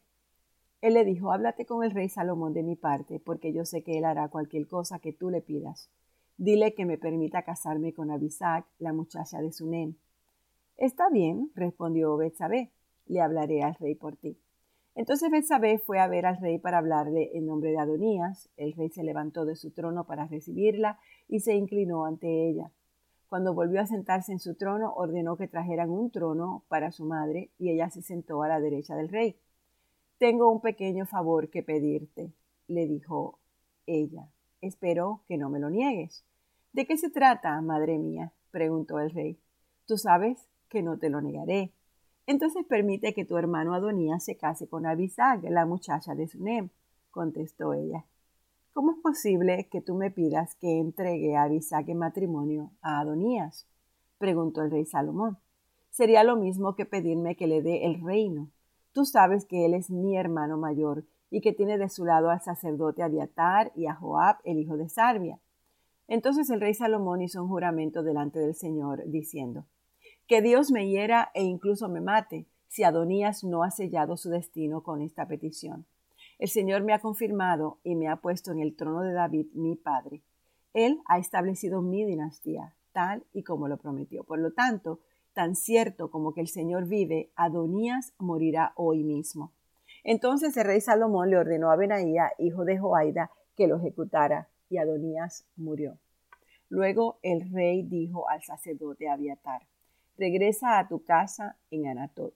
Él 0.81 0.93
le 0.93 1.05
dijo, 1.05 1.31
háblate 1.31 1.65
con 1.65 1.83
el 1.83 1.91
rey 1.91 2.09
Salomón 2.09 2.53
de 2.53 2.63
mi 2.63 2.75
parte, 2.75 3.19
porque 3.19 3.51
yo 3.51 3.65
sé 3.65 3.83
que 3.83 3.97
él 3.97 4.05
hará 4.05 4.29
cualquier 4.29 4.67
cosa 4.67 4.99
que 4.99 5.13
tú 5.13 5.29
le 5.29 5.41
pidas. 5.41 5.89
Dile 6.37 6.75
que 6.75 6.85
me 6.85 6.99
permita 6.99 7.41
casarme 7.41 7.93
con 7.93 8.11
Abisac, 8.11 8.67
la 8.77 8.93
muchacha 8.93 9.41
de 9.41 9.51
Sunem. 9.51 9.95
Está 10.77 11.09
bien, 11.09 11.51
respondió 11.55 12.15
Betsabé, 12.15 12.71
le 13.07 13.21
hablaré 13.21 13.63
al 13.63 13.73
rey 13.75 13.95
por 13.95 14.17
ti. 14.17 14.39
Entonces 14.93 15.31
Betsabé 15.31 15.79
fue 15.79 15.99
a 15.99 16.07
ver 16.07 16.27
al 16.27 16.37
rey 16.37 16.59
para 16.59 16.77
hablarle 16.77 17.35
en 17.35 17.47
nombre 17.47 17.71
de 17.71 17.79
Adonías. 17.79 18.49
El 18.57 18.73
rey 18.73 18.89
se 18.89 19.03
levantó 19.03 19.45
de 19.45 19.55
su 19.55 19.71
trono 19.71 20.05
para 20.05 20.27
recibirla 20.27 20.99
y 21.27 21.39
se 21.39 21.55
inclinó 21.55 22.05
ante 22.05 22.49
ella. 22.49 22.71
Cuando 23.29 23.53
volvió 23.53 23.81
a 23.81 23.87
sentarse 23.87 24.31
en 24.31 24.39
su 24.39 24.55
trono, 24.55 24.93
ordenó 24.95 25.37
que 25.37 25.47
trajeran 25.47 25.89
un 25.89 26.11
trono 26.11 26.63
para 26.67 26.91
su 26.91 27.05
madre 27.05 27.51
y 27.57 27.69
ella 27.71 27.89
se 27.89 28.01
sentó 28.01 28.41
a 28.43 28.47
la 28.47 28.59
derecha 28.59 28.95
del 28.95 29.09
rey. 29.09 29.37
Tengo 30.17 30.49
un 30.49 30.61
pequeño 30.61 31.05
favor 31.05 31.49
que 31.51 31.61
pedirte, 31.61 32.33
le 32.67 32.87
dijo 32.87 33.39
ella. 33.85 34.27
Espero 34.61 35.21
que 35.27 35.37
no 35.37 35.49
me 35.49 35.59
lo 35.59 35.69
niegues. 35.69 36.25
¿De 36.73 36.87
qué 36.87 36.97
se 36.97 37.11
trata, 37.11 37.61
madre 37.61 37.99
mía? 37.99 38.33
preguntó 38.49 38.99
el 38.99 39.11
rey. 39.11 39.39
Tú 39.85 39.97
sabes 39.97 40.49
que 40.69 40.81
no 40.81 40.97
te 40.97 41.09
lo 41.09 41.21
negaré. 41.21 41.71
Entonces 42.25 42.65
permite 42.67 43.13
que 43.13 43.25
tu 43.25 43.37
hermano 43.37 43.75
Adonías 43.75 44.23
se 44.25 44.37
case 44.37 44.67
con 44.67 44.85
Abisag, 44.87 45.43
la 45.51 45.65
muchacha 45.65 46.15
de 46.15 46.27
Sunem, 46.27 46.69
contestó 47.11 47.73
ella. 47.73 48.05
¿Cómo 48.73 48.91
es 48.91 48.97
posible 48.97 49.69
que 49.71 49.81
tú 49.81 49.95
me 49.95 50.11
pidas 50.11 50.55
que 50.55 50.79
entregue 50.79 51.35
a 51.35 51.43
Abisag 51.43 51.89
en 51.89 51.99
matrimonio 51.99 52.71
a 52.81 52.99
Adonías? 52.99 53.67
preguntó 54.17 54.63
el 54.63 54.71
rey 54.71 54.85
Salomón. 54.85 55.37
Sería 55.91 56.23
lo 56.23 56.35
mismo 56.35 56.75
que 56.75 56.85
pedirme 56.85 57.35
que 57.35 57.47
le 57.47 57.61
dé 57.61 57.85
el 57.85 58.03
reino. 58.03 58.49
Tú 58.97 59.05
sabes 59.05 59.45
que 59.45 59.63
él 59.63 59.75
es 59.75 59.91
mi 59.91 60.17
hermano 60.17 60.57
mayor 60.57 61.05
y 61.29 61.41
que 61.41 61.53
tiene 61.53 61.77
de 61.77 61.87
su 61.87 62.03
lado 62.03 62.31
al 62.31 62.41
sacerdote 62.41 63.03
Abiatar 63.03 63.71
y 63.75 63.85
a 63.85 63.93
Joab, 63.93 64.37
el 64.43 64.57
hijo 64.57 64.75
de 64.75 64.89
Sarbia. 64.89 65.39
Entonces 66.07 66.49
el 66.49 66.59
rey 66.59 66.73
Salomón 66.73 67.21
hizo 67.21 67.43
un 67.43 67.47
juramento 67.47 68.01
delante 68.01 68.39
del 68.39 68.55
Señor, 68.55 69.03
diciendo, 69.05 69.67
que 70.25 70.41
Dios 70.41 70.71
me 70.71 70.89
hiera 70.89 71.29
e 71.35 71.43
incluso 71.43 71.89
me 71.89 72.01
mate 72.01 72.47
si 72.69 72.81
Adonías 72.81 73.43
no 73.43 73.61
ha 73.61 73.69
sellado 73.69 74.17
su 74.17 74.31
destino 74.31 74.81
con 74.81 75.03
esta 75.03 75.27
petición. 75.27 75.85
El 76.39 76.49
Señor 76.49 76.81
me 76.81 76.93
ha 76.93 76.99
confirmado 76.99 77.77
y 77.83 77.93
me 77.93 78.07
ha 78.07 78.15
puesto 78.15 78.51
en 78.51 78.57
el 78.57 78.75
trono 78.75 79.01
de 79.01 79.13
David, 79.13 79.45
mi 79.53 79.75
padre. 79.75 80.23
Él 80.73 81.01
ha 81.05 81.19
establecido 81.19 81.83
mi 81.83 82.03
dinastía, 82.03 82.73
tal 82.93 83.27
y 83.31 83.43
como 83.43 83.67
lo 83.67 83.77
prometió. 83.77 84.23
Por 84.23 84.39
lo 84.39 84.53
tanto, 84.53 85.01
tan 85.37 85.55
cierto 85.55 86.09
como 86.09 86.33
que 86.33 86.41
el 86.41 86.47
Señor 86.47 86.87
vive, 86.87 87.29
Adonías 87.35 88.11
morirá 88.17 88.73
hoy 88.75 89.03
mismo. 89.03 89.53
Entonces 90.03 90.57
el 90.57 90.65
rey 90.65 90.81
Salomón 90.81 91.29
le 91.29 91.37
ordenó 91.37 91.69
a 91.69 91.75
Benaía, 91.75 92.31
hijo 92.39 92.65
de 92.65 92.79
Joaida, 92.79 93.29
que 93.55 93.67
lo 93.67 93.77
ejecutara, 93.77 94.49
y 94.67 94.77
Adonías 94.77 95.45
murió. 95.55 95.99
Luego 96.69 97.19
el 97.21 97.51
rey 97.51 97.83
dijo 97.83 98.27
al 98.27 98.41
sacerdote 98.41 99.09
Abiatar, 99.09 99.67
regresa 100.17 100.79
a 100.79 100.87
tu 100.87 101.03
casa 101.03 101.55
en 101.69 101.85
Anatot. 101.85 102.33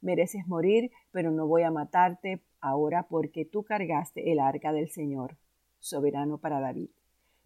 Mereces 0.00 0.48
morir, 0.48 0.90
pero 1.12 1.30
no 1.30 1.46
voy 1.46 1.62
a 1.62 1.70
matarte 1.70 2.42
ahora 2.60 3.04
porque 3.04 3.44
tú 3.44 3.62
cargaste 3.62 4.32
el 4.32 4.40
arca 4.40 4.72
del 4.72 4.88
Señor, 4.90 5.36
soberano 5.78 6.38
para 6.38 6.58
David, 6.58 6.90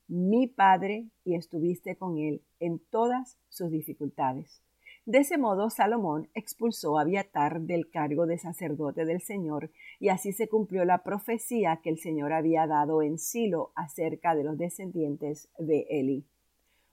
mi 0.08 0.46
padre, 0.46 1.10
y 1.22 1.34
estuviste 1.34 1.96
con 1.96 2.16
él 2.16 2.40
en 2.60 2.78
todas 2.78 3.36
sus 3.50 3.70
dificultades. 3.70 4.62
De 5.06 5.18
ese 5.18 5.38
modo, 5.38 5.70
Salomón 5.70 6.28
expulsó 6.34 6.98
a 6.98 7.02
Abiatar 7.02 7.60
del 7.60 7.88
cargo 7.90 8.26
de 8.26 8.38
sacerdote 8.38 9.04
del 9.04 9.20
Señor, 9.20 9.70
y 10.00 10.08
así 10.08 10.32
se 10.32 10.48
cumplió 10.48 10.84
la 10.84 11.04
profecía 11.04 11.80
que 11.80 11.90
el 11.90 11.98
Señor 11.98 12.32
había 12.32 12.66
dado 12.66 13.02
en 13.02 13.16
Silo 13.16 13.70
acerca 13.76 14.34
de 14.34 14.42
los 14.42 14.58
descendientes 14.58 15.48
de 15.58 15.86
Eli. 15.90 16.26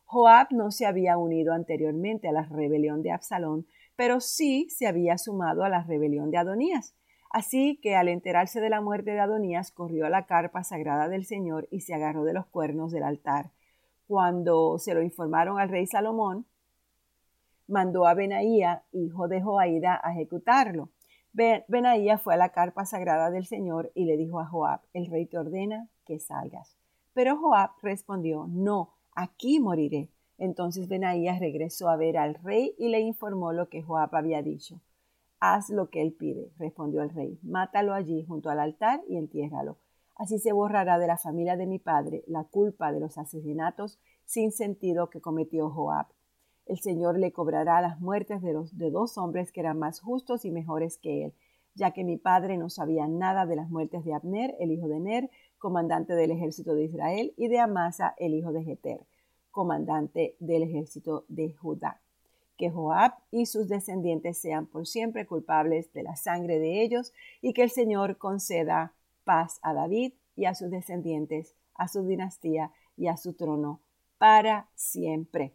Joab 0.05 0.49
no 0.51 0.69
se 0.69 0.85
había 0.85 1.17
unido 1.17 1.53
anteriormente 1.53 2.27
a 2.27 2.33
la 2.33 2.43
rebelión 2.43 3.01
de 3.01 3.11
Absalón, 3.11 3.65
pero 3.95 4.19
sí 4.19 4.67
se 4.69 4.85
había 4.85 5.17
sumado 5.17 5.63
a 5.63 5.69
la 5.69 5.81
rebelión 5.81 6.29
de 6.29 6.37
Adonías. 6.37 6.93
Así 7.31 7.79
que 7.81 7.95
al 7.95 8.09
enterarse 8.09 8.61
de 8.61 8.69
la 8.69 8.79
muerte 8.79 9.09
de 9.09 9.21
Adonías, 9.21 9.71
corrió 9.71 10.05
a 10.05 10.11
la 10.11 10.27
carpa 10.27 10.63
sagrada 10.63 11.09
del 11.09 11.25
Señor 11.25 11.67
y 11.71 11.79
se 11.79 11.95
agarró 11.95 12.25
de 12.25 12.33
los 12.33 12.45
cuernos 12.45 12.91
del 12.91 13.05
altar. 13.05 13.49
Cuando 14.05 14.77
se 14.77 14.93
lo 14.93 15.01
informaron 15.01 15.59
al 15.59 15.69
rey 15.69 15.87
Salomón, 15.87 16.45
mandó 17.67 18.05
a 18.07 18.13
Benaía, 18.13 18.83
hijo 18.91 19.27
de 19.27 19.41
Joaida, 19.41 19.99
a 20.03 20.13
ejecutarlo. 20.13 20.89
Benaía 21.33 22.17
fue 22.17 22.35
a 22.35 22.37
la 22.37 22.49
carpa 22.49 22.85
sagrada 22.85 23.31
del 23.31 23.45
Señor 23.45 23.91
y 23.95 24.05
le 24.05 24.17
dijo 24.17 24.39
a 24.39 24.45
Joab, 24.45 24.81
el 24.93 25.07
rey 25.07 25.25
te 25.25 25.37
ordena 25.37 25.89
que 26.05 26.19
salgas. 26.19 26.77
Pero 27.13 27.37
Joab 27.37 27.71
respondió, 27.81 28.45
no, 28.47 28.93
aquí 29.15 29.59
moriré. 29.59 30.09
Entonces 30.37 30.87
Benaías 30.87 31.39
regresó 31.39 31.89
a 31.89 31.95
ver 31.95 32.17
al 32.17 32.35
rey 32.35 32.75
y 32.77 32.89
le 32.89 32.99
informó 32.99 33.51
lo 33.53 33.69
que 33.69 33.81
Joab 33.81 34.15
había 34.15 34.41
dicho. 34.41 34.81
Haz 35.39 35.69
lo 35.69 35.89
que 35.89 36.01
él 36.01 36.13
pide, 36.13 36.51
respondió 36.57 37.01
el 37.01 37.09
rey. 37.09 37.39
Mátalo 37.43 37.93
allí 37.93 38.23
junto 38.23 38.49
al 38.49 38.59
altar 38.59 39.01
y 39.07 39.17
entiérralo. 39.17 39.77
Así 40.15 40.39
se 40.39 40.53
borrará 40.53 40.99
de 40.99 41.07
la 41.07 41.17
familia 41.17 41.57
de 41.57 41.65
mi 41.65 41.79
padre 41.79 42.23
la 42.27 42.43
culpa 42.43 42.91
de 42.91 42.99
los 42.99 43.17
asesinatos 43.17 43.99
sin 44.25 44.51
sentido 44.51 45.09
que 45.09 45.21
cometió 45.21 45.69
Joab. 45.69 46.07
El 46.65 46.79
Señor 46.79 47.19
le 47.19 47.33
cobrará 47.33 47.81
las 47.81 47.99
muertes 47.99 48.41
de 48.41 48.53
los 48.53 48.77
de 48.77 48.89
dos 48.89 49.17
hombres 49.17 49.51
que 49.51 49.59
eran 49.59 49.79
más 49.79 49.99
justos 49.99 50.45
y 50.45 50.51
mejores 50.51 50.97
que 50.97 51.25
él, 51.25 51.33
ya 51.75 51.91
que 51.91 52.03
mi 52.03 52.17
padre 52.17 52.57
no 52.57 52.69
sabía 52.69 53.07
nada 53.07 53.45
de 53.45 53.55
las 53.55 53.69
muertes 53.69 54.05
de 54.05 54.13
Abner, 54.13 54.55
el 54.59 54.71
hijo 54.71 54.87
de 54.87 54.99
Ner, 54.99 55.29
comandante 55.57 56.13
del 56.13 56.31
ejército 56.31 56.73
de 56.73 56.85
Israel, 56.85 57.33
y 57.35 57.47
de 57.47 57.59
Amasa, 57.59 58.13
el 58.17 58.33
hijo 58.33 58.51
de 58.51 58.63
Jeter, 58.63 59.01
comandante 59.51 60.35
del 60.39 60.63
ejército 60.63 61.25
de 61.27 61.53
Judá. 61.53 61.99
Que 62.57 62.69
Joab 62.69 63.13
y 63.31 63.45
sus 63.45 63.67
descendientes 63.67 64.37
sean 64.37 64.67
por 64.67 64.85
siempre 64.87 65.25
culpables 65.25 65.91
de 65.93 66.03
la 66.03 66.15
sangre 66.15 66.59
de 66.59 66.81
ellos, 66.81 67.13
y 67.41 67.53
que 67.53 67.63
el 67.63 67.71
Señor 67.71 68.17
conceda 68.17 68.93
paz 69.25 69.59
a 69.63 69.73
David 69.73 70.13
y 70.35 70.45
a 70.45 70.55
sus 70.55 70.69
descendientes, 70.69 71.55
a 71.75 71.87
su 71.87 72.05
dinastía 72.05 72.71
y 72.95 73.07
a 73.07 73.17
su 73.17 73.33
trono 73.33 73.81
para 74.17 74.69
siempre. 74.75 75.53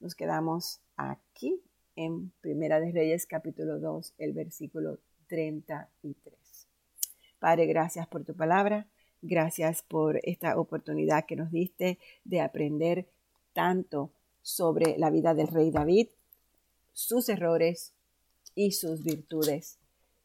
Nos 0.00 0.14
quedamos 0.14 0.80
aquí 0.96 1.60
en 1.96 2.30
Primera 2.40 2.78
de 2.78 2.92
Reyes 2.92 3.26
capítulo 3.26 3.80
2, 3.80 4.14
el 4.18 4.32
versículo 4.32 5.00
33. 5.26 6.36
Padre, 7.40 7.66
gracias 7.66 8.06
por 8.06 8.22
tu 8.24 8.32
palabra, 8.34 8.86
gracias 9.22 9.82
por 9.82 10.20
esta 10.22 10.56
oportunidad 10.56 11.26
que 11.26 11.34
nos 11.34 11.50
diste 11.50 11.98
de 12.24 12.40
aprender 12.40 13.08
tanto 13.54 14.12
sobre 14.40 14.96
la 14.98 15.10
vida 15.10 15.34
del 15.34 15.48
rey 15.48 15.72
David, 15.72 16.10
sus 16.92 17.28
errores 17.28 17.92
y 18.54 18.70
sus 18.70 19.02
virtudes, 19.02 19.78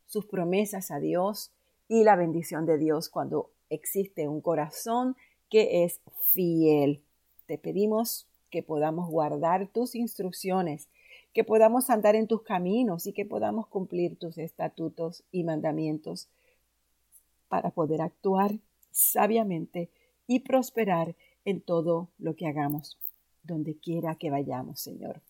sus 0.06 0.28
promesas 0.28 0.92
a 0.92 1.00
Dios 1.00 1.52
y 1.88 2.04
la 2.04 2.16
bendición 2.16 2.68
de 2.68 2.78
Dios 2.78 3.10
cuando 3.10 3.50
existe 3.72 4.28
un 4.28 4.42
corazón 4.42 5.16
que 5.50 5.84
es 5.84 6.00
fiel. 6.22 7.02
Te 7.48 7.58
pedimos 7.58 8.28
que 8.54 8.62
podamos 8.62 9.10
guardar 9.10 9.68
tus 9.68 9.96
instrucciones, 9.96 10.88
que 11.34 11.44
podamos 11.44 11.90
andar 11.90 12.14
en 12.16 12.28
tus 12.28 12.44
caminos 12.44 13.08
y 13.08 13.14
que 13.14 13.26
podamos 13.26 13.66
cumplir 13.66 14.16
tus 14.20 14.38
estatutos 14.38 15.24
y 15.32 15.44
mandamientos 15.44 16.30
para 17.50 17.72
poder 17.72 18.04
actuar 18.04 18.60
sabiamente 18.92 19.90
y 20.28 20.42
prosperar 20.42 21.16
en 21.46 21.62
todo 21.62 22.10
lo 22.20 22.36
que 22.36 22.46
hagamos, 22.46 23.00
donde 23.42 23.76
quiera 23.76 24.14
que 24.14 24.30
vayamos, 24.30 24.80
Señor. 24.80 25.22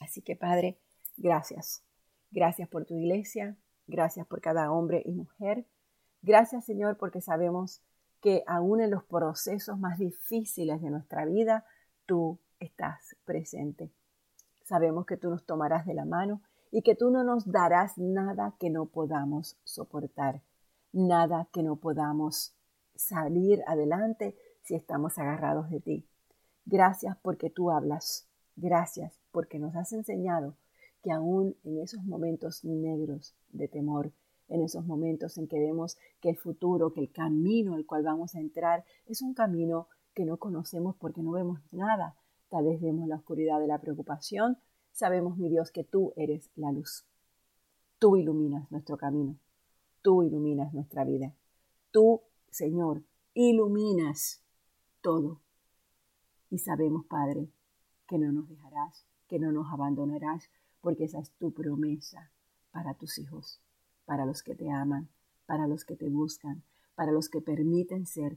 Así 0.00 0.22
que, 0.22 0.36
Padre, 0.36 0.78
gracias. 1.16 1.82
Gracias 2.30 2.68
por 2.68 2.84
tu 2.84 2.94
iglesia, 2.94 3.56
Gracias 3.90 4.24
por 4.24 4.40
cada 4.40 4.70
hombre 4.70 5.02
y 5.04 5.10
mujer. 5.10 5.66
Gracias 6.22 6.64
Señor 6.64 6.96
porque 6.96 7.20
sabemos 7.20 7.82
que 8.20 8.44
aún 8.46 8.80
en 8.80 8.90
los 8.90 9.02
procesos 9.02 9.78
más 9.80 9.98
difíciles 9.98 10.80
de 10.80 10.90
nuestra 10.90 11.24
vida, 11.24 11.64
tú 12.10 12.40
estás 12.58 13.14
presente. 13.24 13.92
Sabemos 14.64 15.06
que 15.06 15.16
tú 15.16 15.30
nos 15.30 15.46
tomarás 15.46 15.86
de 15.86 15.94
la 15.94 16.04
mano 16.04 16.42
y 16.72 16.82
que 16.82 16.96
tú 16.96 17.08
no 17.08 17.22
nos 17.22 17.52
darás 17.52 17.98
nada 17.98 18.56
que 18.58 18.68
no 18.68 18.86
podamos 18.86 19.56
soportar, 19.62 20.42
nada 20.92 21.46
que 21.52 21.62
no 21.62 21.76
podamos 21.76 22.52
salir 22.96 23.62
adelante 23.68 24.36
si 24.62 24.74
estamos 24.74 25.20
agarrados 25.20 25.70
de 25.70 25.78
ti. 25.78 26.08
Gracias 26.64 27.16
porque 27.22 27.48
tú 27.48 27.70
hablas. 27.70 28.26
Gracias 28.56 29.20
porque 29.30 29.60
nos 29.60 29.76
has 29.76 29.92
enseñado 29.92 30.56
que 31.04 31.12
aún 31.12 31.54
en 31.62 31.78
esos 31.78 32.02
momentos 32.02 32.64
negros 32.64 33.36
de 33.50 33.68
temor, 33.68 34.10
en 34.48 34.64
esos 34.64 34.84
momentos 34.84 35.38
en 35.38 35.46
que 35.46 35.60
vemos 35.60 35.96
que 36.20 36.30
el 36.30 36.36
futuro, 36.36 36.92
que 36.92 37.02
el 37.02 37.12
camino 37.12 37.76
al 37.76 37.86
cual 37.86 38.02
vamos 38.02 38.34
a 38.34 38.40
entrar 38.40 38.84
es 39.06 39.22
un 39.22 39.32
camino 39.32 39.86
que 40.20 40.26
no 40.26 40.36
conocemos 40.36 40.96
porque 40.96 41.22
no 41.22 41.30
vemos 41.30 41.60
nada, 41.70 42.14
tal 42.50 42.66
vez 42.66 42.78
vemos 42.78 43.08
la 43.08 43.16
oscuridad 43.16 43.58
de 43.58 43.66
la 43.66 43.80
preocupación, 43.80 44.58
sabemos, 44.92 45.38
mi 45.38 45.48
Dios, 45.48 45.70
que 45.70 45.82
tú 45.82 46.12
eres 46.14 46.50
la 46.56 46.70
luz. 46.72 47.06
Tú 47.98 48.16
iluminas 48.16 48.70
nuestro 48.70 48.98
camino, 48.98 49.38
tú 50.02 50.22
iluminas 50.22 50.74
nuestra 50.74 51.04
vida, 51.04 51.34
tú, 51.90 52.20
Señor, 52.50 53.02
iluminas 53.32 54.42
todo. 55.00 55.40
Y 56.50 56.58
sabemos, 56.58 57.06
Padre, 57.06 57.48
que 58.06 58.18
no 58.18 58.30
nos 58.30 58.46
dejarás, 58.46 59.06
que 59.26 59.38
no 59.38 59.52
nos 59.52 59.72
abandonarás, 59.72 60.50
porque 60.82 61.04
esa 61.04 61.20
es 61.20 61.30
tu 61.38 61.54
promesa 61.54 62.30
para 62.72 62.92
tus 62.92 63.16
hijos, 63.16 63.62
para 64.04 64.26
los 64.26 64.42
que 64.42 64.54
te 64.54 64.70
aman, 64.70 65.08
para 65.46 65.66
los 65.66 65.86
que 65.86 65.96
te 65.96 66.10
buscan, 66.10 66.62
para 66.94 67.10
los 67.10 67.30
que 67.30 67.40
permiten 67.40 68.04
ser 68.04 68.36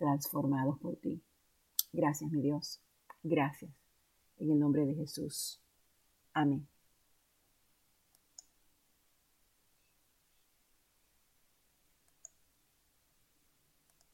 transformados 0.00 0.78
por 0.78 0.96
ti. 0.96 1.22
Gracias, 1.92 2.30
mi 2.32 2.40
Dios. 2.40 2.80
Gracias. 3.22 3.70
En 4.38 4.50
el 4.50 4.58
nombre 4.58 4.86
de 4.86 4.94
Jesús. 4.94 5.60
Amén. 6.32 6.66